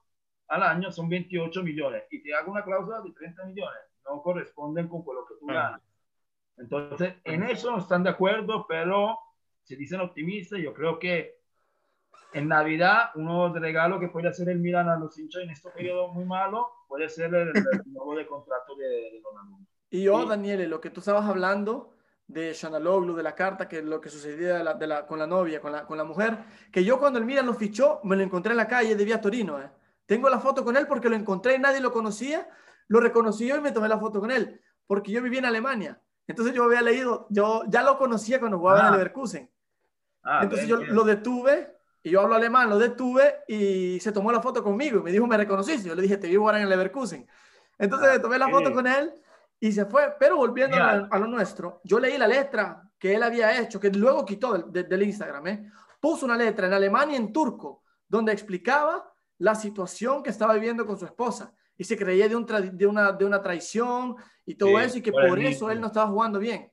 [0.47, 4.88] al año, son 28 millones, y te hago una cláusula de 30 millones, no corresponden
[4.88, 5.81] con lo que tú ganas.
[6.57, 9.17] Entonces, en eso no están de acuerdo, pero
[9.63, 10.59] se dicen optimistas.
[10.59, 11.39] Yo creo que
[12.33, 15.69] en Navidad, uno de regalo que puede hacer el Milan a los hinchas en este
[15.69, 19.65] periodo muy malo puede ser el, el nuevo de contrato de, de Donnarumma.
[19.89, 20.29] Y yo, sí.
[20.29, 21.93] Daniele, lo que tú estabas hablando
[22.27, 25.27] de Shanaloglu, de la carta, que lo que sucedía de la, de la, con la
[25.27, 26.38] novia, con la, con la mujer,
[26.71, 29.21] que yo cuando el Milan lo fichó, me lo encontré en la calle de Vía
[29.21, 29.59] Torino.
[29.59, 29.69] Eh.
[30.05, 32.47] Tengo la foto con él porque lo encontré y nadie lo conocía,
[32.88, 36.01] lo reconocí yo y me tomé la foto con él, porque yo vivía en Alemania.
[36.27, 38.81] Entonces yo había leído, yo ya lo conocía cuando jugaba ah.
[38.81, 39.51] en el Leverkusen.
[40.23, 40.95] Ah, Entonces bien, yo bien.
[40.95, 45.03] lo detuve y yo hablo alemán, lo detuve y se tomó la foto conmigo y
[45.03, 45.89] me dijo, ¿me reconociste?
[45.89, 47.27] Yo le dije, te vi jugar en el Leverkusen.
[47.77, 49.13] Entonces ah, le tomé la foto con él
[49.63, 50.13] y se fue.
[50.19, 53.89] Pero volviendo a, a, lo nuestro, yo leí la letra que él había hecho, que
[53.89, 55.71] luego quitó del, de, del Instagram, ¿eh?
[56.02, 60.86] puso una letra en alemán y en turco, donde explicaba la situación que estaba viviendo
[60.86, 64.78] con su esposa y se creía de, un de, una, de una traición y todo
[64.78, 66.69] sí, eso y que por, por eso él no estaba jugando bien.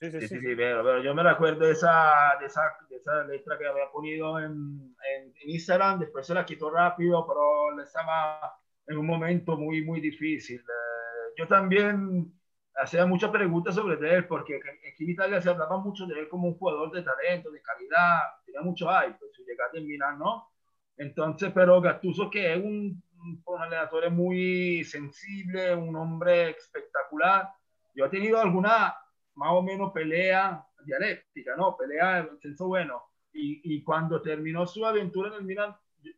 [0.00, 2.96] Sí, sí, sí, sí, sí pero, pero, yo me recuerdo de esa, de esa, de
[2.96, 7.80] esa letra que había ponido en, en, en, Instagram, después se la quitó rápido, pero
[7.80, 10.60] estaba en un momento muy, muy difícil.
[10.60, 12.32] Eh, yo también
[12.76, 16.48] hacía muchas preguntas sobre él, porque aquí en Italia se hablaba mucho de él como
[16.48, 20.48] un jugador de talento, de calidad, tenía mucho hype, pues, su llegada en Milán, ¿no?
[20.96, 23.02] Entonces, pero Gattuso, que es un,
[23.44, 27.48] un allenatore muy sensible, un hombre espectacular,
[27.94, 28.94] yo he tenido alguna
[29.34, 31.76] más o menos pelea dialéctica, ¿no?
[31.76, 33.02] Pelea en senso bueno.
[33.32, 35.76] Y, y, cuando terminó su aventura en el Milan,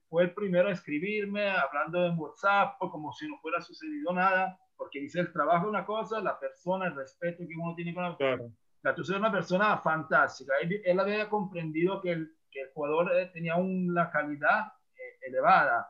[0.09, 5.01] fue el primero a escribirme, hablando en WhatsApp, como si no fuera sucedido nada, porque
[5.01, 8.16] dice el trabajo es una cosa, la persona, el respeto que uno tiene con la
[8.16, 8.37] persona.
[8.37, 8.57] Claro.
[8.83, 10.55] Gattuso es una persona fantástica.
[10.61, 15.88] Él, él había comprendido que el, que el jugador eh, tenía una calidad eh, elevada,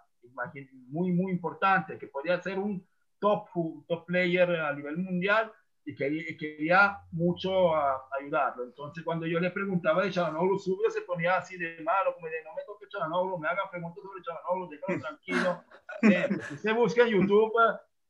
[0.89, 2.87] muy, muy importante, que podía ser un
[3.19, 3.49] top,
[3.89, 5.51] top player a nivel mundial
[5.85, 8.65] y quería, y quería mucho a, ayudarlo.
[8.65, 12.43] Entonces, cuando yo le preguntaba de Chalanoglu, Subio se ponía así de malo, como de
[12.45, 15.65] no me toque Chalanoglu, me hagan preguntas sobre Chalanoglu, déjalo tranquilo.
[16.03, 17.53] Eh, si usted busca en YouTube,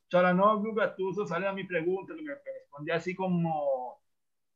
[0.09, 4.01] Chalanoglu, Gattuso, sale a mi pregunta, y me respondía así como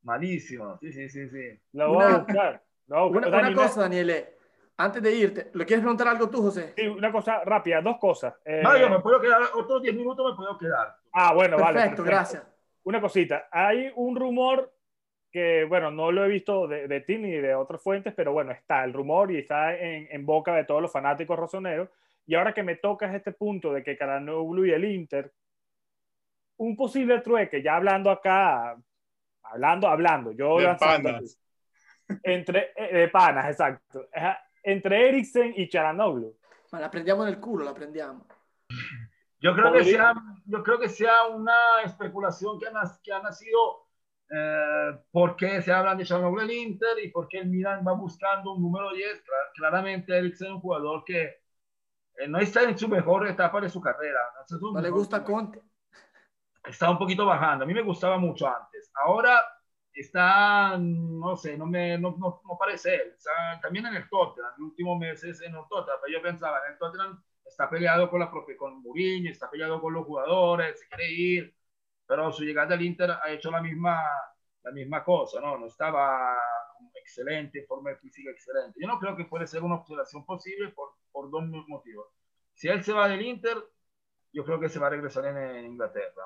[0.05, 0.79] malísimo.
[0.81, 1.61] Sí, sí, sí, sí.
[1.72, 2.62] Lo voy a buscar.
[2.87, 4.38] No, una, una cosa, Daniele,
[4.79, 6.72] antes de irte, ¿le quieres preguntar algo tú, José?
[6.74, 8.35] Sí, una cosa rápida, dos cosas.
[8.42, 8.62] Eh...
[8.62, 10.96] No, yo me puedo quedar, otros 10 minutos me puedo quedar.
[11.12, 11.81] Ah, bueno, perfecto, vale.
[11.81, 12.56] Perfecto, gracias
[12.87, 13.49] una cosita.
[13.51, 14.72] Hay un rumor
[15.31, 18.53] que, bueno, no lo he visto de, de ti ni de otras fuentes, pero bueno,
[18.53, 21.88] está el rumor y está en, en boca de todos los fanáticos rosoneros.
[22.27, 25.33] Y ahora que me tocas este punto de que Caranoglu y el Inter,
[26.59, 28.77] un posible trueque, ya hablando acá
[29.42, 31.38] hablando, hablando, yo de panas.
[32.22, 34.09] Entre, eh, de panas, exacto.
[34.62, 36.37] Entre Eriksen y Charanoglu.
[36.72, 38.27] la prendíamos en el culo, la prendíamos.
[39.47, 40.15] Yo creo, que sea,
[40.47, 41.55] yo creo que sea una
[41.85, 43.87] especulación que ha, que ha nacido
[44.29, 48.63] eh, porque se habla de Charanoglu en Inter y porque el Milan va buscando un
[48.63, 49.23] número 10.
[49.55, 53.81] Claramente Eriksen es un jugador que eh, no está en su mejor etapa de su
[53.81, 54.19] carrera.
[54.61, 55.63] No, le gusta Conte.
[56.65, 57.65] Está un poquito bajando.
[57.65, 58.91] A mí me gustaba mucho antes.
[59.05, 59.41] Ahora
[59.93, 63.17] está, no sé, no me no, no, no parece él.
[63.63, 66.73] también en el Tottenham, en los últimos meses en el Tottenham, pero yo pensaba, en
[66.73, 67.23] el Tottenham
[67.57, 71.55] está peleado con, la propia, con Mourinho, está peleado con los jugadores, se quiere ir,
[72.07, 73.99] pero su llegada al Inter ha hecho la misma,
[74.62, 75.57] la misma cosa, ¿no?
[75.57, 76.37] No estaba
[76.95, 78.79] excelente, forma física excelente.
[78.79, 82.09] Yo no creo que puede ser una observación posible por, por dos motivos.
[82.53, 83.57] Si él se va del Inter,
[84.35, 86.25] yo creo que se va a regresar en, Inglaterra,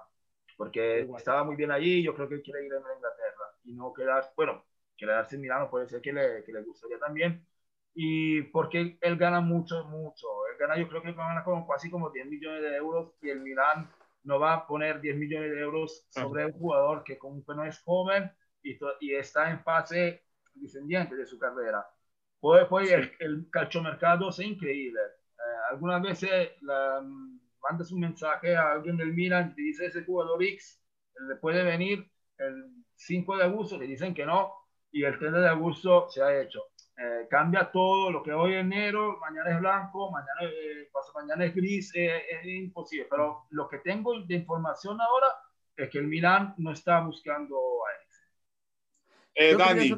[0.57, 4.33] porque estaba muy bien allí, yo creo que quiere ir a Inglaterra y no quedarse,
[4.35, 4.65] bueno,
[4.97, 7.47] quedarse en Milano puede ser que le, que le gustaría también,
[7.95, 12.11] y porque él gana mucho, mucho, él gana yo creo que gana como, casi como
[12.11, 13.91] 10 millones de euros y el Milán
[14.23, 17.65] no va a poner 10 millones de euros sobre un jugador que como que no
[17.65, 18.31] es joven
[18.63, 20.25] y, y está en fase
[20.55, 21.87] descendiente de su carrera.
[22.39, 25.01] Pues, pues el, el calciomercado es increíble.
[25.01, 27.03] Eh, algunas veces la,
[27.63, 30.81] mandas un mensaje a alguien del Milan y te dice ese jugador X
[31.29, 34.53] le puede venir el 5 de agosto, te dicen que no,
[34.91, 36.63] y el 3 de agosto se ha hecho.
[37.03, 41.55] Eh, cambia todo, lo que hoy es negro, mañana es blanco, mañana, eh, mañana es
[41.55, 43.07] gris, es imposible.
[43.09, 45.29] Pero lo que tengo de información ahora
[45.77, 47.91] es que el Milan no está buscando a
[49.35, 49.57] él.
[49.57, 49.93] Dani,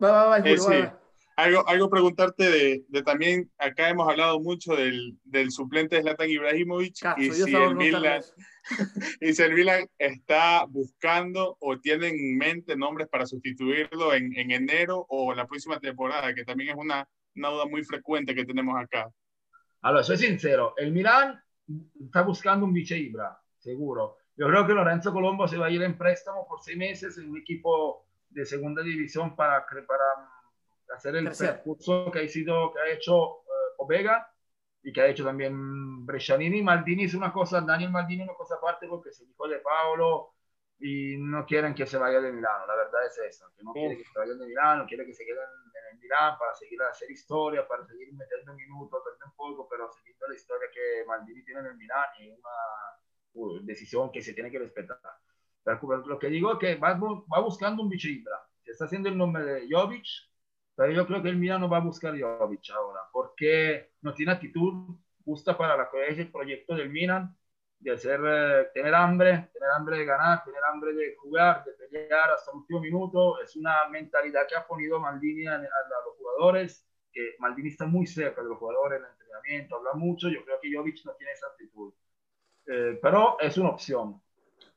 [0.00, 0.98] va, va, va,
[1.36, 6.30] algo, algo preguntarte de, de, también, acá hemos hablado mucho del, del suplente de Zlatan
[6.30, 8.22] Ibrahimovic y, si el Milan,
[9.20, 14.50] y si el Milan está buscando o tiene en mente nombres para sustituirlo en, en
[14.50, 18.78] enero o la próxima temporada, que también es una, una duda muy frecuente que tenemos
[18.78, 19.10] acá.
[19.82, 21.42] Allora, soy sincero, el Milan
[22.04, 24.18] está buscando un vice Ibra, seguro.
[24.36, 27.30] Yo creo que Lorenzo Colombo se va a ir en préstamo por seis meses en
[27.30, 30.04] un equipo de segunda división para, para
[30.94, 33.42] hacer el percurso que ha, sido, que ha hecho uh,
[33.78, 34.28] Ovega
[34.82, 36.62] y que ha hecho también Brescianini.
[36.62, 40.34] Maldini es una cosa, Daniel Maldini es una cosa aparte porque se dijo de Paolo
[40.78, 43.96] y no quieren que se vaya de Milano, la verdad es esa, que no quiere
[43.96, 46.88] que se vaya de Milano, quiere que se quede en, en Milano para seguir a
[46.88, 51.44] hacer historia, para seguir metiendo minutos, perder un poco, pero siguiendo la historia que Maldini
[51.44, 52.50] tiene en el Milano y una
[53.34, 54.98] uh, decisión que se tiene que respetar.
[55.64, 58.08] Pero lo que digo es que va, va buscando un bicho
[58.62, 60.06] Se está haciendo el nombre de Jovic,
[60.82, 64.32] pero yo creo que el Milan no va a buscar Jovic ahora, porque no tiene
[64.32, 67.36] actitud justa para la, ese proyecto del Milan,
[67.78, 72.30] de hacer, eh, tener hambre, tener hambre de ganar, tener hambre de jugar, de pelear
[72.30, 73.40] hasta el último minuto.
[73.40, 78.42] Es una mentalidad que ha ponido Maldini a, los jugadores, que Maldini está muy cerca
[78.42, 80.28] de los jugadores en el entrenamiento, habla mucho.
[80.30, 81.94] Yo creo que Jovic no tiene esa actitud.
[82.66, 84.20] Eh, pero es una opción.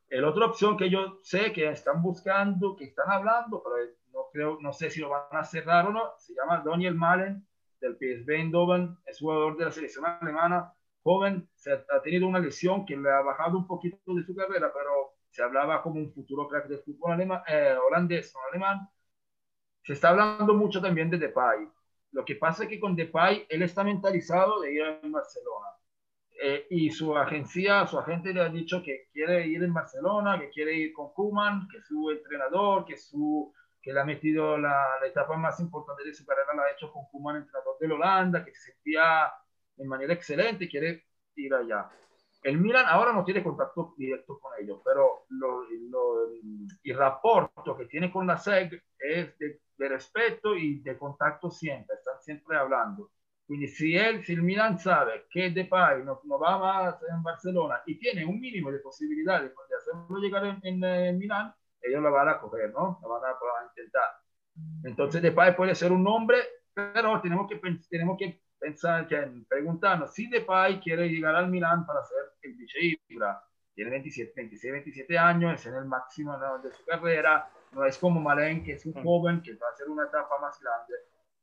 [0.08, 3.78] La otra opción que yo sé que están buscando, que están hablando, pero
[4.36, 7.48] creo, no sé si lo van a cerrar o no, se llama Daniel Malen
[7.80, 12.86] del PSV Eindhoven, es jugador de la selección alemana, joven, se ha tenido una lesión
[12.86, 16.50] que le ha bajado un poquito de su carrera, pero se hablaba como un futuro
[16.50, 18.90] crack del fútbol alemán, eh, holandés o alemán.
[19.84, 21.70] Se está hablando mucho también de Depay.
[22.12, 25.68] Lo que pasa es que con Depay él está mentalizado de ir a Barcelona.
[26.42, 30.50] Eh, y su agencia, su agente le ha dicho que quiere ir en Barcelona, que
[30.50, 33.54] quiere ir con Kuman, que su entrenador, que su
[33.86, 36.92] que le ha metido la, la, etapa más importante de su carrera, la ha hecho
[36.92, 39.32] con Kuman, entrenador de Holanda, que se sentía
[39.76, 41.88] de manera excelente y quiere ir allá.
[42.42, 46.32] El Milan ahora no tiene contacto directo con ellos, pero lo, lo,
[46.84, 51.96] el rapporto que tiene con la SEG es de, de, respeto y de contacto siempre,
[51.96, 53.12] están siempre hablando.
[53.46, 57.84] Quindi si, él, si el Milan sabe que Depay no, no va más en Barcelona
[57.86, 61.54] y tiene un mínimo de posibilidades de hacerlo llegar en, en, en Milán,
[61.88, 63.00] ellos la van a coger, ¿no?
[63.02, 64.10] La van a, a intentar.
[64.84, 66.38] Entonces, Depay puede ser un nombre,
[66.74, 69.18] pero tenemos que, tenemos que pensar, que
[69.48, 73.42] preguntarnos si Depay quiere llegar al Milan para ser el vice Ibra.
[73.74, 78.22] Tiene 27, 26, 27 años, es en el máximo de su carrera, no es como
[78.22, 79.04] Malen, que es un mm.
[79.04, 80.94] joven, que va a ser una etapa más grande.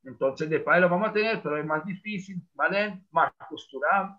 [0.05, 2.43] Entonces, Depay lo vamos a tener, pero es más difícil.
[2.55, 4.19] Malen, Marcos Turán,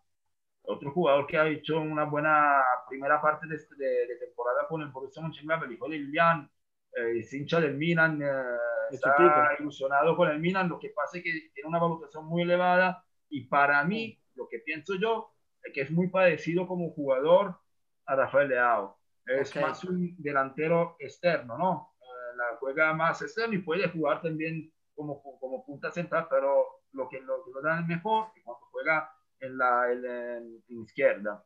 [0.64, 5.22] otro jugador que ha hecho una buena primera parte de, de, temporada con el Borussia
[5.22, 6.50] Mönchengladbach, el hijo de Lilian,
[6.96, 8.58] eh, es hincha del Milan, eh,
[8.92, 13.04] está ilusionado con el Milan, lo que pasa es que tiene una valutación muy elevada
[13.30, 17.58] y para mí, lo que pienso yo, es que es muy parecido como jugador
[18.06, 18.98] a Rafael Leao.
[19.26, 21.94] Es más un delantero externo, ¿no?
[22.36, 27.20] la juega más externo y puede jugar también como, como punta central, pero lo que
[27.22, 29.10] lo, que lo da mejor es cuando juega
[29.44, 31.44] en la en, izquierda.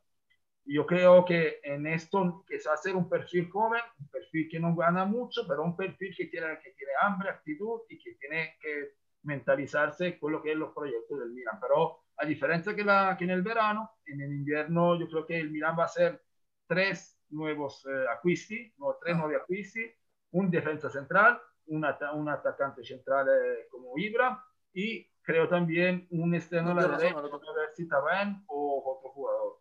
[0.64, 5.04] Yo creo que en esto a ser un perfil joven, un perfil que no gana
[5.04, 10.18] mucho, pero un perfil que tiene, que tiene hambre, actitud y que tiene que mentalizarse
[10.18, 11.58] con lo que es los proyectos del Milan.
[11.60, 15.38] Pero a diferencia que, la, que en el verano, en el invierno yo creo que
[15.38, 16.22] el Milan va a hacer
[16.66, 19.18] tres nuevos eh, acquisti, no, tres ah.
[19.18, 19.90] nuovi acquisti,
[20.32, 26.70] un defensa central, un, un atacante central eh, como Ibra y creo también un no,
[26.70, 29.60] a la derecha, ver si Taven o otro jugador.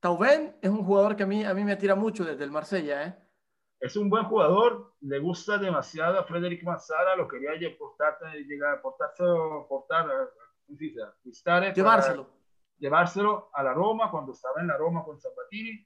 [0.00, 3.06] Tauben es un jugador que a mí, a mí me atira mucho desde el Marsella,
[3.06, 3.14] ¿eh?
[3.78, 9.22] Es un buen jugador, le gusta demasiado a Frederic Mazzara, lo quería portar, llegar, portarse,
[9.68, 10.06] portar,
[10.66, 11.00] ¿cómo se dice?
[11.74, 12.30] Llevárselo.
[12.78, 15.84] llevárselo a la Roma cuando estaba en la Roma con Sabatini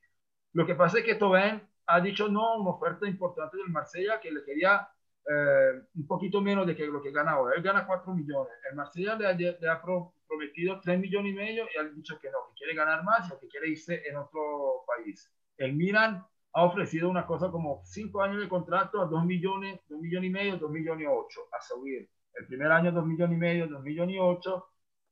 [0.52, 4.30] lo que pasa es que Tobén ha dicho no una oferta importante del Marsella que
[4.30, 4.88] le quería
[5.28, 7.56] eh, un poquito menos de que lo que gana ahora.
[7.56, 8.52] Él gana 4 millones.
[8.70, 12.30] El Marsella le ha, le ha prometido 3 millones y medio y ha dicho que
[12.30, 15.28] no, que quiere ganar más y que quiere irse en otro país.
[15.56, 20.00] El Milan ha ofrecido una cosa como 5 años de contrato a 2 millones, 2
[20.00, 22.08] millones y medio, 2 millones y 8 a subir.
[22.34, 24.66] El primer año 2 millones y medio, 2 millones y 8.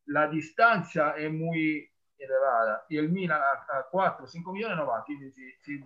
[0.06, 5.04] La distancia es muy elevada y el Milan a, 4 o 5 millones no va.
[5.04, 5.16] si,
[5.60, 5.84] si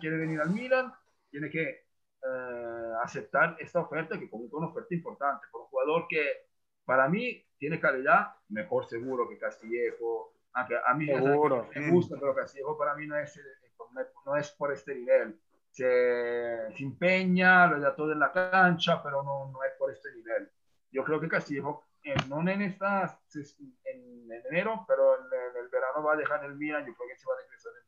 [0.00, 0.92] quiere venir al Milan,
[1.30, 1.87] tiene que
[2.24, 6.48] eh, aceptar esta oferta, que es una oferta importante, por un jugador que
[6.84, 12.78] para mí tiene calidad, mejor seguro que Castillejo, aunque a mí me gusta, pero Castillejo
[12.78, 13.40] para mí no es,
[14.24, 15.38] no es por este nivel.
[15.70, 20.12] Se, se impegna, lo da todo en la cancha, pero no, no es por este
[20.14, 20.50] nivel.
[20.90, 21.88] Yo creo que Castillejo
[22.28, 23.20] no en esta,
[23.84, 25.24] en, enero, pero en,
[25.62, 27.87] el verano va a dejar el Milan, yo creo que se va a regresar en,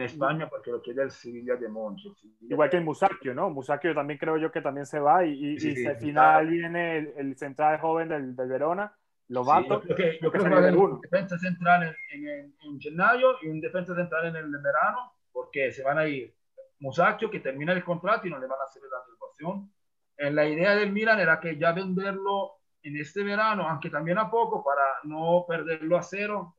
[0.00, 2.10] España porque lo quiere el Sevilla de Monchi.
[2.48, 3.50] Igual que el Musacchio, ¿no?
[3.50, 7.78] Musacchio también creo yo que también se va y, y, al final viene el, central
[7.78, 8.96] joven del, del Verona.
[9.28, 12.28] Lobato, sí, yo creo que, yo creo que va a haber un defensa central en,
[12.28, 16.34] en, en, gennaio y un defensa central en el verano, porque se van a ir
[16.80, 19.72] Musacchio, que termina el contrato y no le van a hacer la renovación.
[20.16, 24.30] En la idea del Milan era que ya venderlo en este verano, aunque también a
[24.30, 26.54] poco, para no perderlo a cero,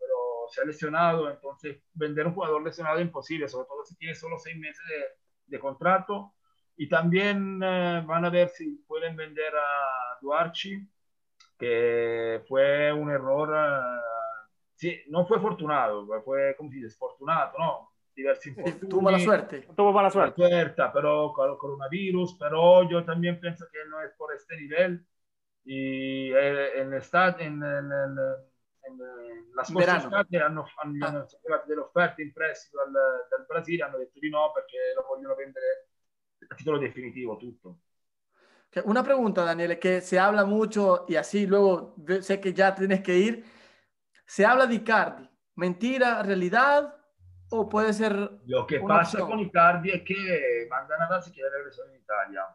[0.54, 4.38] se ha lesionado, entonces vender un jugador lesionado es imposible, sobre todo si tiene solo
[4.38, 6.36] seis meses de, de contrato.
[6.76, 10.88] Y también eh, van a ver si pueden vender a Duarchi,
[11.58, 17.90] que fue un error, uh, sí, no fue fortunado, fue, como si desfortunato, ¿no?
[18.16, 18.56] Diversi
[18.90, 19.68] tuvo mala suerte.
[19.76, 20.42] Tuvo mala suerte.
[20.42, 25.06] suerte, pero con el coronavirus, pero yo también pienso que no es por este nivel
[25.66, 28.53] y eh, en, estat, en, en, en, en
[29.54, 31.28] la scorsa estate hanno, hanno, ah.
[31.44, 32.92] arrivate delle offerte in prestito dal,
[33.30, 35.90] dal Brasile hanno detto di no perché lo vogliono vendere
[36.48, 37.78] a titolo definitivo tutto.
[38.86, 43.16] Una pregunta, Daniele, que se habla mucho y así luego sé que ya tienes que
[43.16, 43.46] ir.
[44.26, 45.30] Se habla de Icardi.
[45.56, 46.96] ¿Mentira, realidad
[47.52, 48.14] o puede ser?
[48.46, 49.30] Lo que pasa opción?
[49.30, 52.48] con Icardi es que Mandanara se quiere regresar en Italia.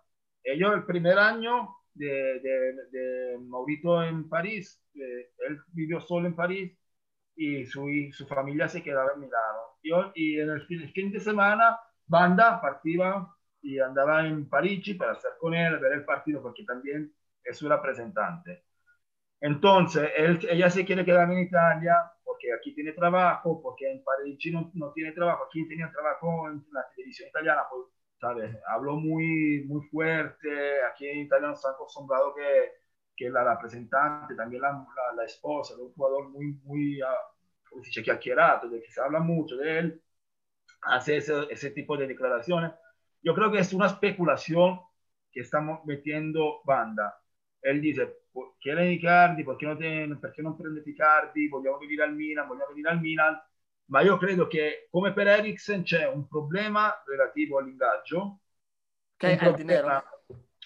[0.42, 4.82] Ellos el primer año de, de, Maurito en París.
[4.94, 6.76] Eh, él vivió solo en París
[7.36, 10.12] y su, su familia se quedaba en Milano.
[10.14, 13.26] Y, en el fin, de semana, Banda partía
[13.62, 17.12] y andaba en París para estar con él, ver el partido, porque también
[17.44, 18.64] es su representante.
[19.40, 24.38] Entonces, él, ella se quiere quedar en Italia porque aquí tiene trabajo, porque en París
[24.52, 27.86] no, no tiene trabajo, aquí tenía trabajo en la televisión italiana, pues
[28.20, 28.56] ¿sabes?
[28.66, 32.72] Hablo muy, muy fuerte, aquí en Italia nos han acostumbrado que,
[33.16, 37.06] que la representante, también la, la, esposa de un jugador muy, muy, uh,
[37.70, 38.12] come si dice,
[38.70, 40.02] de que se habla mucho de él,
[40.82, 42.72] hace ese, ese tipo de declaraciones.
[43.22, 44.80] Yo creo que es una especulación
[45.32, 47.20] que estamos metiendo banda.
[47.62, 48.16] Él dice,
[48.60, 51.48] quiere Icardi, ¿por qué no, te, perché non prende Icardi?
[51.48, 53.40] Vogliamo venire al Milan, vogliamo venire al Milan
[53.88, 58.40] ma io credo che come per Eriksen c'è un problema relativo all'ingaggio,
[59.16, 60.04] che un, problema,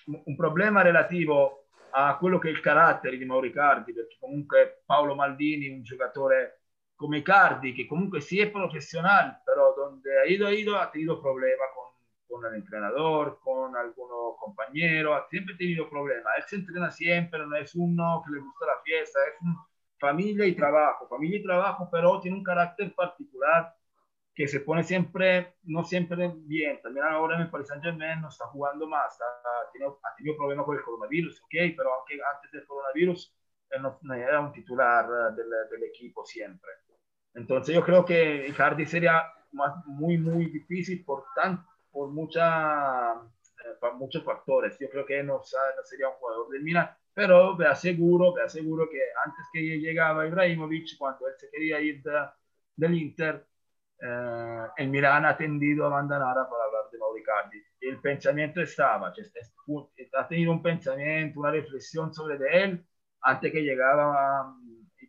[0.05, 5.69] un problema relativo a quello che è il carattere di Mauricardi, perché comunque Paolo Maldini,
[5.69, 6.63] un giocatore
[6.95, 11.21] come Icardi, che comunque sì è professionale, però donde ha ido, ha ido, ha tenido
[11.21, 11.91] problema con,
[12.27, 14.09] con el entrenador, con algún
[14.39, 16.35] compañero, ha sempre tenido problema.
[16.35, 19.57] Él se entrena siempre, no es uno que le gusta la fiesta, es un
[20.03, 23.73] familia y trabajo, familia y trabajo, pero tiene un carácter particular
[24.35, 26.81] que se pone siempre, no siempre bien.
[26.83, 30.37] También ahora en el Paris Saint Germain no está jugando más, ha tenido, ha tenido
[30.37, 33.33] problemas con el coronavirus, ok, pero aunque antes del coronavirus
[33.81, 36.71] no, no era un titular eh, del, del, equipo siempre.
[37.35, 39.23] Entonces yo creo que Icardi sería
[39.53, 44.77] más, muy, muy difícil por, tan, por mucha, eh, muchos factores.
[44.81, 48.89] Yo creo que no, no sería un jugador del Milan, pero me aseguro, me aseguro
[48.91, 52.03] que antes que llegaba Ibrahimovic, cuando él se quería ir
[52.77, 53.47] del Inter,
[54.01, 57.63] eh, el Milan ha tendido a abandonar para hablar de Mauricardi.
[57.81, 59.13] El pensamiento estaba,
[60.15, 62.87] ha tenido un pensamiento, una reflexión sobre de él
[63.21, 64.55] antes que llegaba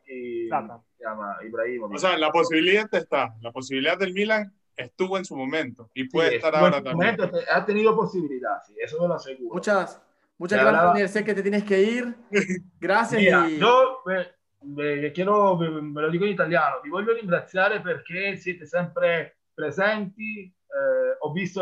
[0.05, 1.95] y, llama Ibrahimovic.
[1.95, 6.35] O sea, la posibilidad está, la posibilidad del Milan estuvo en su momento y puede
[6.35, 7.15] estar ahora también.
[7.17, 9.55] Momento, ha tenido posibilidad, sí, eso me lo aseguro.
[9.55, 10.01] Muchas,
[10.43, 11.07] muchas gracias, hablaba...
[11.07, 12.15] Sé que te tienes que ir.
[12.79, 13.21] Gracias.
[13.21, 13.57] Mira, y...
[13.57, 14.27] Yo me,
[14.61, 20.43] me, quiero, me, me, lo dico in italiano, vi voglio ringraziare perché siete sempre presenti.
[20.43, 21.61] Eh, ho visto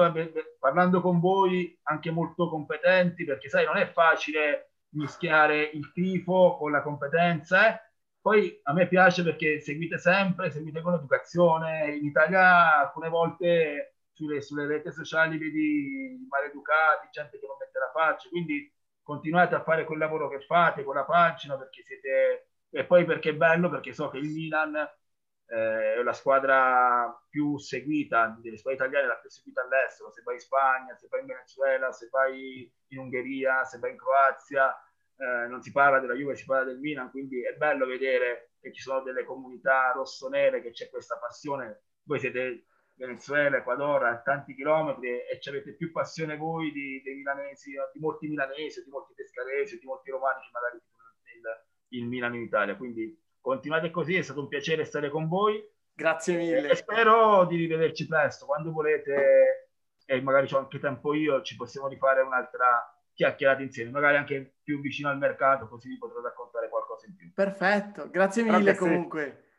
[0.59, 6.71] parlando con voi anche molto competenti perché sai non è facile mischiare il tifo con
[6.71, 7.79] la competenza eh?
[8.21, 11.95] Poi a me piace perché seguite sempre, seguite con educazione.
[11.95, 13.90] In Italia alcune volte
[14.21, 19.63] sulle, sulle reti sociali vedi maleducati, gente che non mette la faccia, quindi continuate a
[19.63, 22.49] fare quel lavoro che fate con la pagina perché siete...
[22.73, 27.57] E poi perché è bello, perché so che il Milan eh, è la squadra più
[27.57, 31.25] seguita, delle squadre italiane la più seguita all'estero, se vai in Spagna, se vai in
[31.25, 34.73] Venezuela, se vai in Ungheria, se vai in Croazia,
[35.17, 38.71] eh, non si parla della Juve, si parla del Milan, quindi è bello vedere che
[38.71, 41.83] ci sono delle comunità rossonere, che c'è questa passione.
[42.03, 42.67] Voi siete
[43.01, 48.27] Venezuela, Ecuador, a tanti chilometri e avete più passione voi di, dei milanesi, di molti
[48.27, 52.75] milanesi, di molti pescaresi, di molti romani che magari il, il Milan in Italia.
[52.75, 55.59] Quindi continuate così, è stato un piacere stare con voi.
[55.93, 56.69] Grazie mille.
[56.69, 59.69] E spero di rivederci presto, quando volete,
[60.05, 64.79] e magari ho anche tempo io, ci possiamo rifare un'altra chiacchierate insieme, magari anche più
[64.79, 67.33] vicino al mercato, così vi potrò raccontare qualcosa in più.
[67.33, 69.23] Perfecto, gracias mille comunque.
[69.23, 69.49] Muy...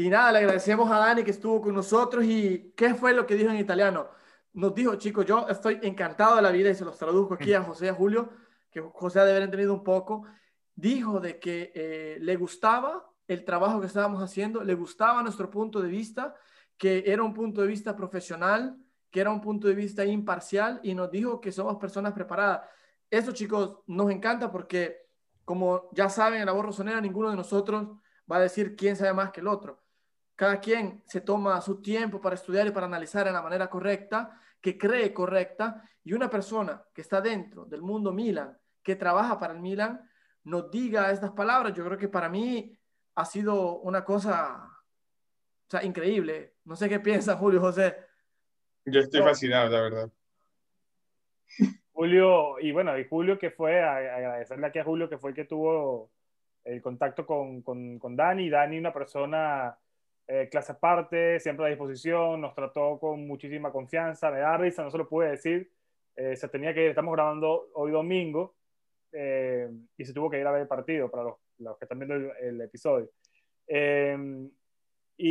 [0.00, 3.34] Y nada, le agradecemos a Dani que estuvo con nosotros y ¿qué fue lo que
[3.34, 4.08] dijo en italiano?
[4.54, 7.62] Nos dijo, chicos, yo estoy encantado de la vida y se los traduzco aquí a
[7.62, 8.30] José y a Julio,
[8.70, 10.24] que José debe haber entendido un poco.
[10.74, 15.82] Dijo de que eh, le gustaba el trabajo que estábamos haciendo, le gustaba nuestro punto
[15.82, 16.34] de vista,
[16.78, 18.78] que era un punto de vista profesional,
[19.10, 22.62] que era un punto de vista imparcial y nos dijo que somos personas preparadas.
[23.10, 25.10] Eso, chicos, nos encanta porque,
[25.44, 27.86] como ya saben, en la voz rosonera ninguno de nosotros
[28.30, 29.79] va a decir quién sabe más que el otro.
[30.40, 34.40] Cada quien se toma su tiempo para estudiar y para analizar en la manera correcta,
[34.58, 39.52] que cree correcta, y una persona que está dentro del mundo Milan, que trabaja para
[39.52, 40.00] el Milan,
[40.44, 41.74] nos diga estas palabras.
[41.74, 42.74] Yo creo que para mí
[43.16, 46.54] ha sido una cosa o sea, increíble.
[46.64, 47.94] No sé qué piensa Julio José.
[48.86, 50.10] Yo estoy fascinado, la verdad.
[51.92, 55.44] Julio, y bueno, y Julio que fue, agradecerle aquí a Julio que fue el que
[55.44, 56.10] tuvo
[56.64, 58.48] el contacto con, con, con Dani.
[58.48, 59.76] Dani, una persona
[60.32, 64.90] eh, clase aparte, siempre a disposición, nos trató con muchísima confianza, me da risa, no
[64.92, 65.68] se lo pude decir.
[66.14, 68.54] Eh, se tenía que ir, estamos grabando hoy domingo
[69.10, 71.98] eh, y se tuvo que ir a ver el partido para los, los que están
[71.98, 73.10] viendo el, el episodio.
[73.66, 75.26] Y,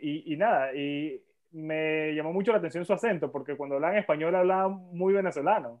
[0.00, 1.22] y, y, nada, y
[1.52, 5.80] me llamó mucho la atención su acento, porque cuando hablaba en español hablaba muy venezolano.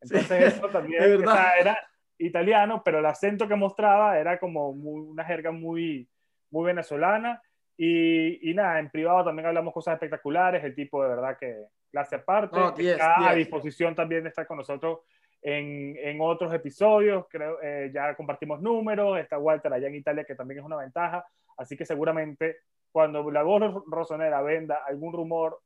[0.00, 1.02] Entonces eso también
[1.60, 1.76] era
[2.16, 6.08] italiano, pero el acento que mostraba era como una jerga muy,
[6.52, 7.42] muy venezolana.
[7.80, 12.16] Y, y, nada, en privado también hablamos cosas espectaculares, el tipo de verdad que clase
[12.16, 12.58] aparte,
[12.90, 14.98] está a disposición también de estar con nosotros
[15.40, 20.34] en, en otros episodios, creo, eh, ya compartimos números, está Walter allá en Italia que
[20.34, 21.24] también es una ventaja,
[21.56, 22.56] así que seguramente
[22.90, 25.60] cuando la voz rosonera venda algún rumor,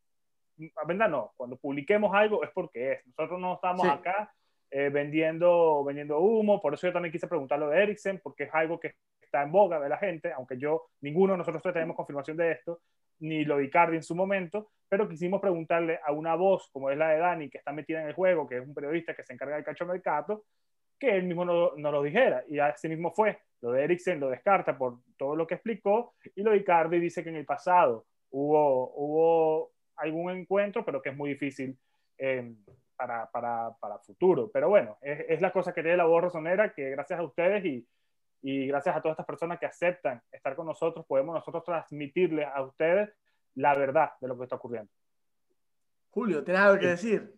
[0.86, 3.06] venda no, cuando publiquemos algo es porque es.
[3.06, 4.32] Nosotros no estamos acá
[4.70, 8.50] eh, vendiendo, vendiendo humo, por eso yo también quise preguntar lo de Ericsson, porque es
[8.52, 8.96] algo que
[9.32, 12.82] está en boga de la gente, aunque yo, ninguno de nosotros tenemos confirmación de esto,
[13.20, 17.08] ni lo Icardi en su momento, pero quisimos preguntarle a una voz como es la
[17.08, 19.54] de Dani, que está metida en el juego, que es un periodista que se encarga
[19.56, 20.44] del cacho mercado,
[20.98, 22.44] que él mismo no, no, lo dijera.
[22.46, 23.38] Y así mismo fue.
[23.62, 26.14] Lo de Eriksen lo descarta por todo lo que explicó.
[26.36, 31.08] Y lo de Icardi dice que en el pasado hubo, hubo algún encuentro, pero que
[31.08, 31.76] es muy difícil
[32.18, 32.54] eh,
[32.94, 34.50] para, para, para, futuro.
[34.52, 37.64] Pero bueno, es, es, la cosa que tiene la voz rosonera, que gracias a ustedes
[37.64, 37.86] y,
[38.42, 42.62] y gracias a todas estas personas que aceptan estar con nosotros, podemos nosotros transmitirles a
[42.62, 43.10] ustedes
[43.54, 44.90] la verdad de lo que está ocurriendo.
[46.10, 47.32] Julio, ¿tienes algo que decir?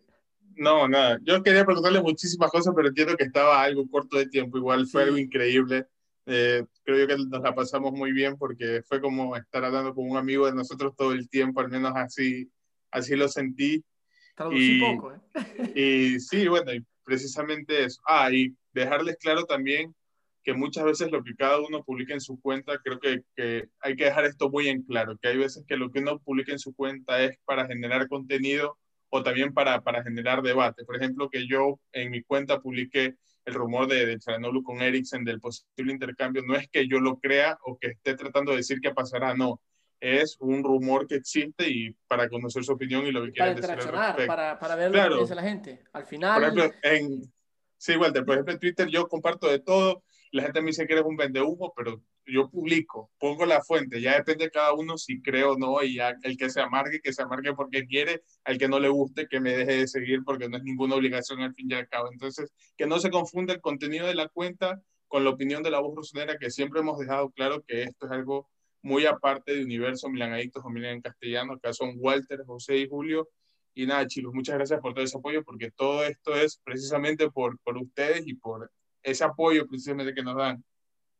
[0.55, 1.19] No, nada.
[1.21, 4.57] Yo quería preguntarle muchísimas cosas, pero entiendo que estaba algo corto de tiempo.
[4.57, 5.87] Igual fue algo increíble.
[6.25, 10.17] Eh, creo que nos la pasamos muy bien porque fue como estar hablando con un
[10.17, 12.49] amigo de nosotros todo el tiempo, al menos así,
[12.89, 13.83] así lo sentí.
[14.35, 15.71] Traducí y, poco, ¿eh?
[15.75, 18.01] Y sí, bueno, y precisamente eso.
[18.07, 19.93] Ah, y dejarles claro también
[20.45, 23.95] que muchas veces lo que cada uno publica en su cuenta, creo que, que hay
[23.95, 26.59] que dejar esto muy en claro, que hay veces que lo que uno publica en
[26.59, 28.77] su cuenta es para generar contenido
[29.09, 30.85] o también para, para generar debate.
[30.85, 35.23] Por ejemplo, que yo en mi cuenta publiqué el rumor de, de Charanoglu con Eriksen
[35.23, 38.79] del posible intercambio, no es que yo lo crea o que esté tratando de decir
[38.79, 39.59] que pasará, no.
[39.99, 43.77] Es un rumor que existe y para conocer su opinión y lo que quieren decir.
[44.27, 45.83] Para, para ver lo que dice la gente.
[45.93, 46.35] Al final.
[46.35, 47.33] Por ejemplo, en,
[47.77, 50.03] sí, Walter, por ejemplo, en Twitter yo comparto de todo.
[50.35, 54.17] La gente me dice que eres un vendehumo, pero yo publico, pongo la fuente, ya
[54.17, 57.13] depende de cada uno si cree o no, y ya el que se amargue, que
[57.13, 60.49] se amargue porque quiere, al que no le guste, que me deje de seguir porque
[60.49, 62.11] no es ninguna obligación al fin y al cabo.
[62.11, 65.79] Entonces, que no se confunda el contenido de la cuenta con la opinión de la
[65.79, 68.49] voz rosonera, que siempre hemos dejado claro que esto es algo
[68.81, 72.89] muy aparte de Universo Milan Adictos o Milan en castellano, acá son Walter, José y
[72.89, 73.29] Julio.
[73.73, 77.57] Y nada, chicos, muchas gracias por todo ese apoyo, porque todo esto es precisamente por,
[77.59, 78.69] por ustedes y por
[79.05, 80.63] ese apoyo precisamente que nos dan.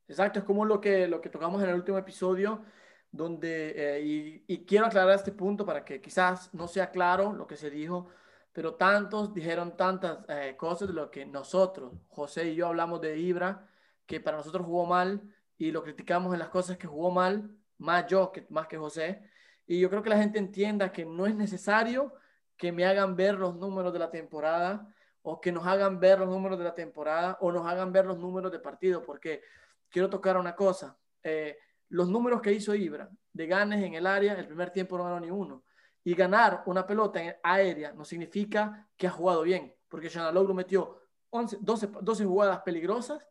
[0.08, 2.64] Exacto, es como lo que, lo que tocamos en el último episodio,
[3.12, 7.56] donde, eh, y, quiero aclarar este punto para que quizás no sea claro lo que
[7.56, 8.08] se dijo,
[8.52, 13.18] pero tantos dijeron tantas eh, cosas de lo que nosotros, José y yo hablamos de
[13.18, 13.68] Ibra,
[14.06, 15.22] que para nosotros jugó mal
[15.58, 19.30] y lo criticamos en las cosas que jugó mal, más yo que más que José.
[19.66, 22.14] Y yo creo que la gente entienda que no es necesario
[22.58, 24.95] que me hagan ver los números de la temporada
[25.28, 28.20] o que nos hagan ver los números de la temporada o nos hagan ver los
[28.20, 29.42] números de partido, porque
[29.90, 30.98] quiero tocar una cosa.
[31.24, 31.58] Eh,
[31.90, 35.20] los números que hizo Ibra de ganes en el área, el primer tiempo no ganó
[35.20, 35.64] ni uno.
[36.04, 41.02] Y ganar una pelota aérea no significa que ha jugado bien, porque Logro metió
[41.32, 43.28] 11, 12, 12 jugadas peligrosas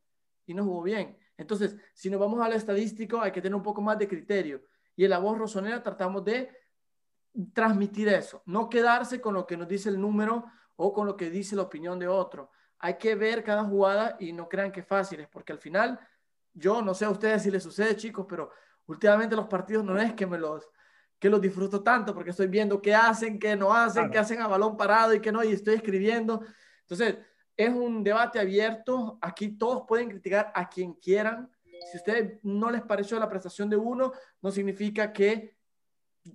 [0.47, 1.17] y no jugó bien.
[1.37, 4.63] Entonces, si nos vamos al estadístico, hay que tener un poco más de criterio.
[4.97, 6.51] Y en la voz rosonera tratamos de
[7.53, 10.45] transmitir eso, no quedarse con lo que nos dice el número
[10.77, 12.51] o con lo que dice la opinión de otro.
[12.79, 15.99] Hay que ver cada jugada y no crean que es fácil, porque al final
[16.53, 18.51] yo no sé a ustedes si les sucede, chicos, pero
[18.87, 20.69] últimamente los partidos no es que me los
[21.19, 24.47] que los disfruto tanto porque estoy viendo qué hacen, qué no hacen, qué hacen a
[24.47, 26.43] balón parado y qué no, y estoy escribiendo.
[26.83, 27.17] Entonces,
[27.57, 29.19] es un debate abierto.
[29.23, 31.51] Aquí todos pueden criticar a quien quieran.
[31.63, 34.13] Si a ustedes no les pareció la prestación de uno,
[34.43, 35.54] no significa que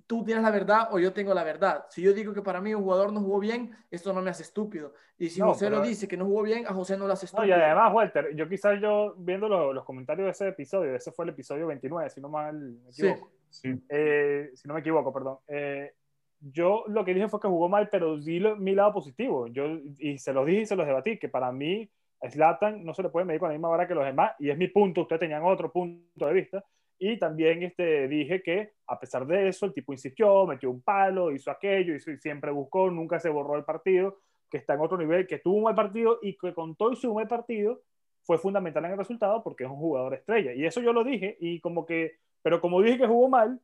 [0.06, 1.86] tú tienes la verdad o yo tengo la verdad.
[1.88, 4.42] Si yo digo que para mí un jugador no jugó bien, esto no me hace
[4.42, 4.94] estúpido.
[5.18, 7.48] Y si José lo dice que no jugó bien, a José no lo hace estúpido.
[7.48, 11.30] y además, Walter, yo quizás yo viendo los comentarios de ese episodio, ese fue el
[11.30, 13.30] episodio 29, si no mal me equivoco.
[13.48, 15.38] Sí, eh, si no me equivoco, perdón.
[15.48, 15.92] Eh,
[16.40, 19.46] yo lo que dije fue que jugó mal, pero di mi lado positivo.
[19.48, 19.64] Yo,
[19.98, 21.90] y se los dije y se los debatí, que para mí
[22.28, 24.56] Slatan no se le puede medir con la misma vara que los demás, y es
[24.56, 26.64] mi punto, ustedes tenían otro punto de vista,
[27.02, 31.32] y también este, dije que a pesar de eso, el tipo insistió, metió un palo,
[31.32, 34.18] hizo aquello, hizo, y siempre buscó, nunca se borró el partido,
[34.50, 37.14] que está en otro nivel, que tuvo un mal partido y que con todo su
[37.14, 37.80] mal partido
[38.22, 40.52] fue fundamental en el resultado porque es un jugador estrella.
[40.52, 43.58] Y eso yo lo dije, y como que, pero como dije que jugó mal,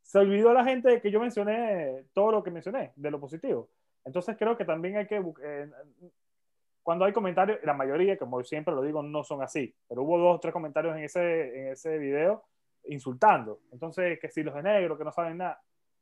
[0.00, 3.68] se olvidó la gente de que yo mencioné todo lo que mencioné, de lo positivo.
[4.02, 5.70] Entonces creo que también hay que, eh,
[6.82, 10.36] cuando hay comentarios, la mayoría, como siempre lo digo, no son así, pero hubo dos
[10.36, 12.44] o tres comentarios en ese, en ese video
[12.86, 13.60] insultando.
[13.70, 15.60] Entonces, que si los de negro, que no saben nada,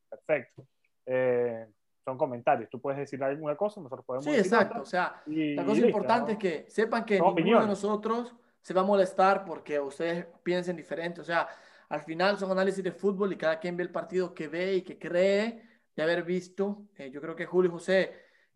[0.08, 0.66] perfecto.
[1.06, 1.66] Eh,
[2.04, 2.70] son comentarios.
[2.70, 4.80] Tú puedes decir alguna cosa, nosotros podemos Sí, exacto.
[4.80, 8.84] o sea, la cosa importante es que sepan que ninguno de nosotros se va a
[8.84, 11.20] molestar porque ustedes piensen diferente.
[11.20, 11.48] O sea,
[11.88, 14.82] al final son análisis de fútbol y cada quien ve el partido que ve y
[14.82, 15.62] que cree
[15.94, 16.86] de haber visto.
[16.96, 18.12] Eh, yo creo que Julio y José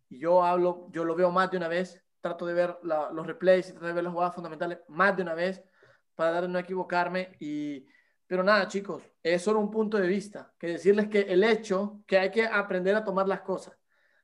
[0.08, 2.02] y yo hablo, yo lo veo más de una vez.
[2.20, 5.34] Trato de ver los replays y trato de ver las jugadas fundamentales más de una
[5.34, 5.62] vez
[6.14, 7.86] para dar no equivocarme y
[8.34, 10.52] pero nada, chicos, es solo un punto de vista.
[10.58, 13.78] Que decirles que el hecho que hay que aprender a tomar las cosas,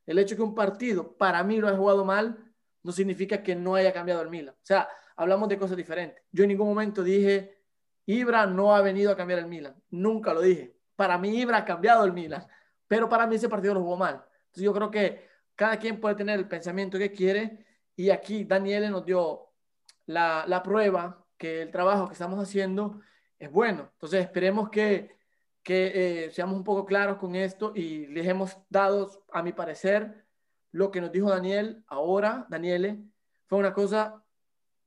[0.04, 2.52] el hecho que un partido para mí lo ha jugado mal,
[2.82, 4.52] no significa que no haya cambiado el Milan.
[4.52, 6.24] O sea, hablamos de cosas diferentes.
[6.32, 7.62] Yo en ningún momento dije,
[8.04, 9.80] Ibra no ha venido a cambiar el Milan.
[9.90, 10.74] Nunca lo dije.
[10.96, 12.44] Para mí Ibra ha cambiado el Milan,
[12.88, 14.24] pero para mí ese partido lo jugó mal.
[14.46, 18.90] Entonces yo creo que cada quien puede tener el pensamiento que quiere y aquí Daniele
[18.90, 19.52] nos dio
[20.06, 23.02] la, la prueba que el trabajo que estamos haciendo
[23.40, 23.88] es bueno.
[23.94, 25.16] Entonces esperemos que,
[25.62, 30.26] que eh, seamos un poco claros con esto y les hemos dado, a mi parecer,
[30.70, 33.02] lo que nos dijo Daniel ahora, Daniele,
[33.46, 34.22] fue una cosa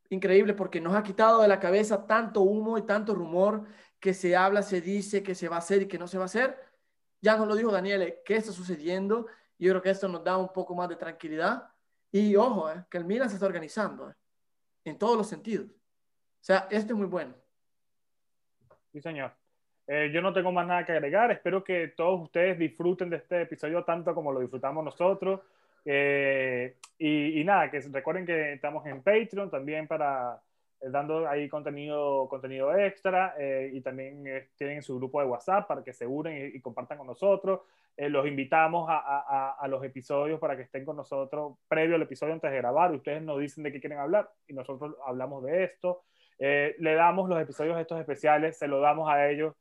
[0.10, 3.66] increíble porque nos ha quitado de la cabeza tanto humo y tanto rumor
[4.00, 6.24] que se habla, se dice que se va a hacer y que no se va
[6.24, 6.58] a hacer.
[7.22, 9.26] Ya nos lo dijo Daniele, qué está sucediendo.
[9.58, 11.70] Yo creo que esto nos da un poco más de tranquilidad.
[12.12, 14.14] Y ojo, eh, que el Milan se está organizando eh,
[14.84, 15.68] en todos los sentidos.
[15.70, 17.34] O sea, esto es muy bueno.
[18.94, 19.32] Sí, señor.
[19.88, 21.32] Eh, yo no tengo más nada que agregar.
[21.32, 25.42] Espero que todos ustedes disfruten de este episodio tanto como lo disfrutamos nosotros.
[25.84, 30.40] Eh, y, nada, que recuerden que estamos en Patreon también para
[30.80, 33.36] dando ahí contenido, contenido extra
[33.72, 34.24] y también
[34.58, 37.62] tienen su grupo de WhatsApp para que se unen y, compartan con nosotros.
[37.98, 42.34] los invitamos a, a, a, los episodios para que estén con nosotros previo al episodio
[42.34, 42.92] antes de grabar.
[42.92, 46.04] Ustedes nos dicen de qué quieren hablar y nosotros hablamos de esto.
[46.44, 49.54] Le damos los episodios estos especiales, se lo damos a ellos.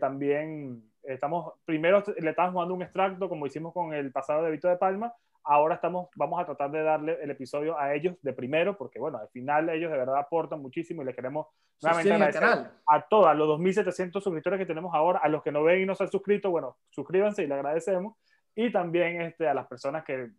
[0.00, 4.68] También estamos, primero le estamos jugando un extracto como hicimos con el pasado de Vito
[4.68, 8.76] de Palma, ahora estamos, vamos a tratar de darle el episodio a ellos de primero,
[8.76, 11.46] porque bueno, al final ellos de verdad aportan muchísimo y les queremos
[11.82, 15.80] nuevamente agradecer a todos, los 2.700 suscriptores que tenemos ahora, a los que no ven
[15.80, 18.16] y no se han suscrito, bueno, suscríbanse y le agradecemos,
[18.54, 20.30] y también este, a las personas que,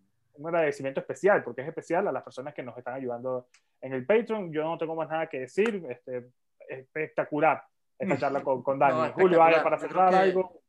[0.49, 3.47] un agradecimiento especial, porque es especial a las personas que nos están ayudando
[3.79, 6.29] en el Patreon, yo no tengo más nada que decir, este,
[6.67, 7.63] espectacular
[7.97, 9.11] esta charla con, con Dani.
[9.13, 10.61] Julio, ¿vale para cerrar algo?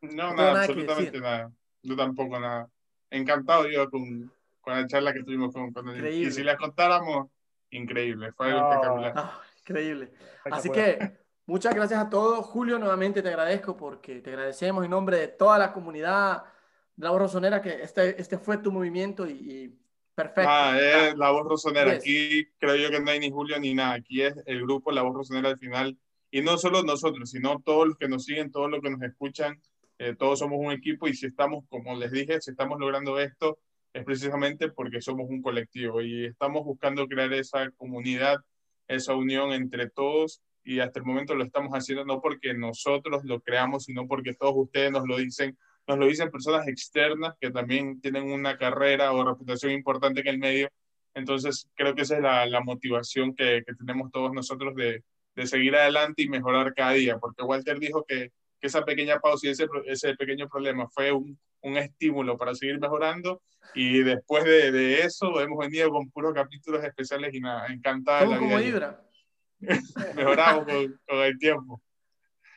[0.00, 1.52] No, nada, absolutamente nada.
[1.82, 2.68] Yo tampoco nada.
[3.10, 7.28] Encantado yo con, con la charla que tuvimos con, con Y si la contáramos,
[7.70, 8.32] increíble.
[8.32, 9.12] Fue espectacular.
[9.16, 10.12] Ah, increíble.
[10.50, 12.46] Así que muchas gracias a todos.
[12.46, 16.44] Julio, nuevamente te agradezco porque te agradecemos en nombre de toda la comunidad
[16.96, 19.74] la voz rosonera que este, este fue tu movimiento y,
[20.14, 20.50] perfecto.
[20.50, 21.92] Ah, es la voz rosonera.
[21.92, 23.94] Aquí creo yo que no hay ni Julio ni nada.
[23.94, 25.98] Aquí es el grupo La voz rosonera al final
[26.30, 29.60] y no solo nosotros, sino todos los que nos siguen, todos los que nos escuchan,
[29.98, 33.58] eh, todos somos un equipo y si estamos, como les dije, si estamos logrando esto,
[33.92, 38.38] es precisamente porque somos un colectivo y estamos buscando crear esa comunidad,
[38.86, 43.40] esa unión entre todos y hasta el momento lo estamos haciendo no porque nosotros lo
[43.40, 48.00] creamos, sino porque todos ustedes nos lo dicen, nos lo dicen personas externas que también
[48.00, 50.68] tienen una carrera o reputación importante en el medio.
[51.14, 55.02] Entonces, creo que esa es la, la motivación que, que tenemos todos nosotros de,
[55.34, 59.46] de seguir adelante y mejorar cada día, porque Walter dijo que, que esa pequeña pausa
[59.46, 63.42] y ese, ese pequeño problema fue un, un, estímulo para seguir mejorando
[63.74, 68.26] y después de, de, eso hemos venido con puros capítulos especiales y nada, encantada.
[68.26, 69.00] la como Ibra.
[70.14, 71.80] Mejoramos con, con, el tiempo.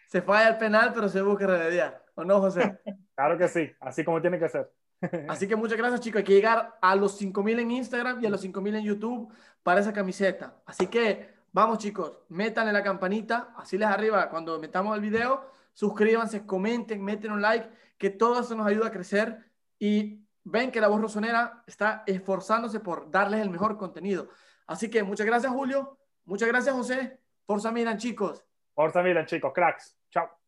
[0.08, 2.80] Se falla el penal, pero se busca remediar, ¿o no, José?
[3.16, 4.72] Claro que sí, así como tiene que ser.
[5.30, 6.20] Así que muchas gracias, chicos.
[6.20, 9.82] Hay que llegar a los 5000 en Instagram y a los 5000 en YouTube para
[9.82, 10.56] esa camiseta.
[10.66, 16.48] Así que Vamos chicos, métanle la campanita, así les arriba cuando metamos el video, suscríbanse,
[16.48, 19.38] comenten, meten un like, que todo eso nos ayuda a crecer
[19.78, 24.30] y ven que la voz rosonera está esforzándose por darles el mejor contenido.
[24.66, 28.44] Así que muchas gracias Julio, muchas gracias José, Forza Milan chicos.
[28.74, 30.43] Forza Milan chicos, cracks, chao.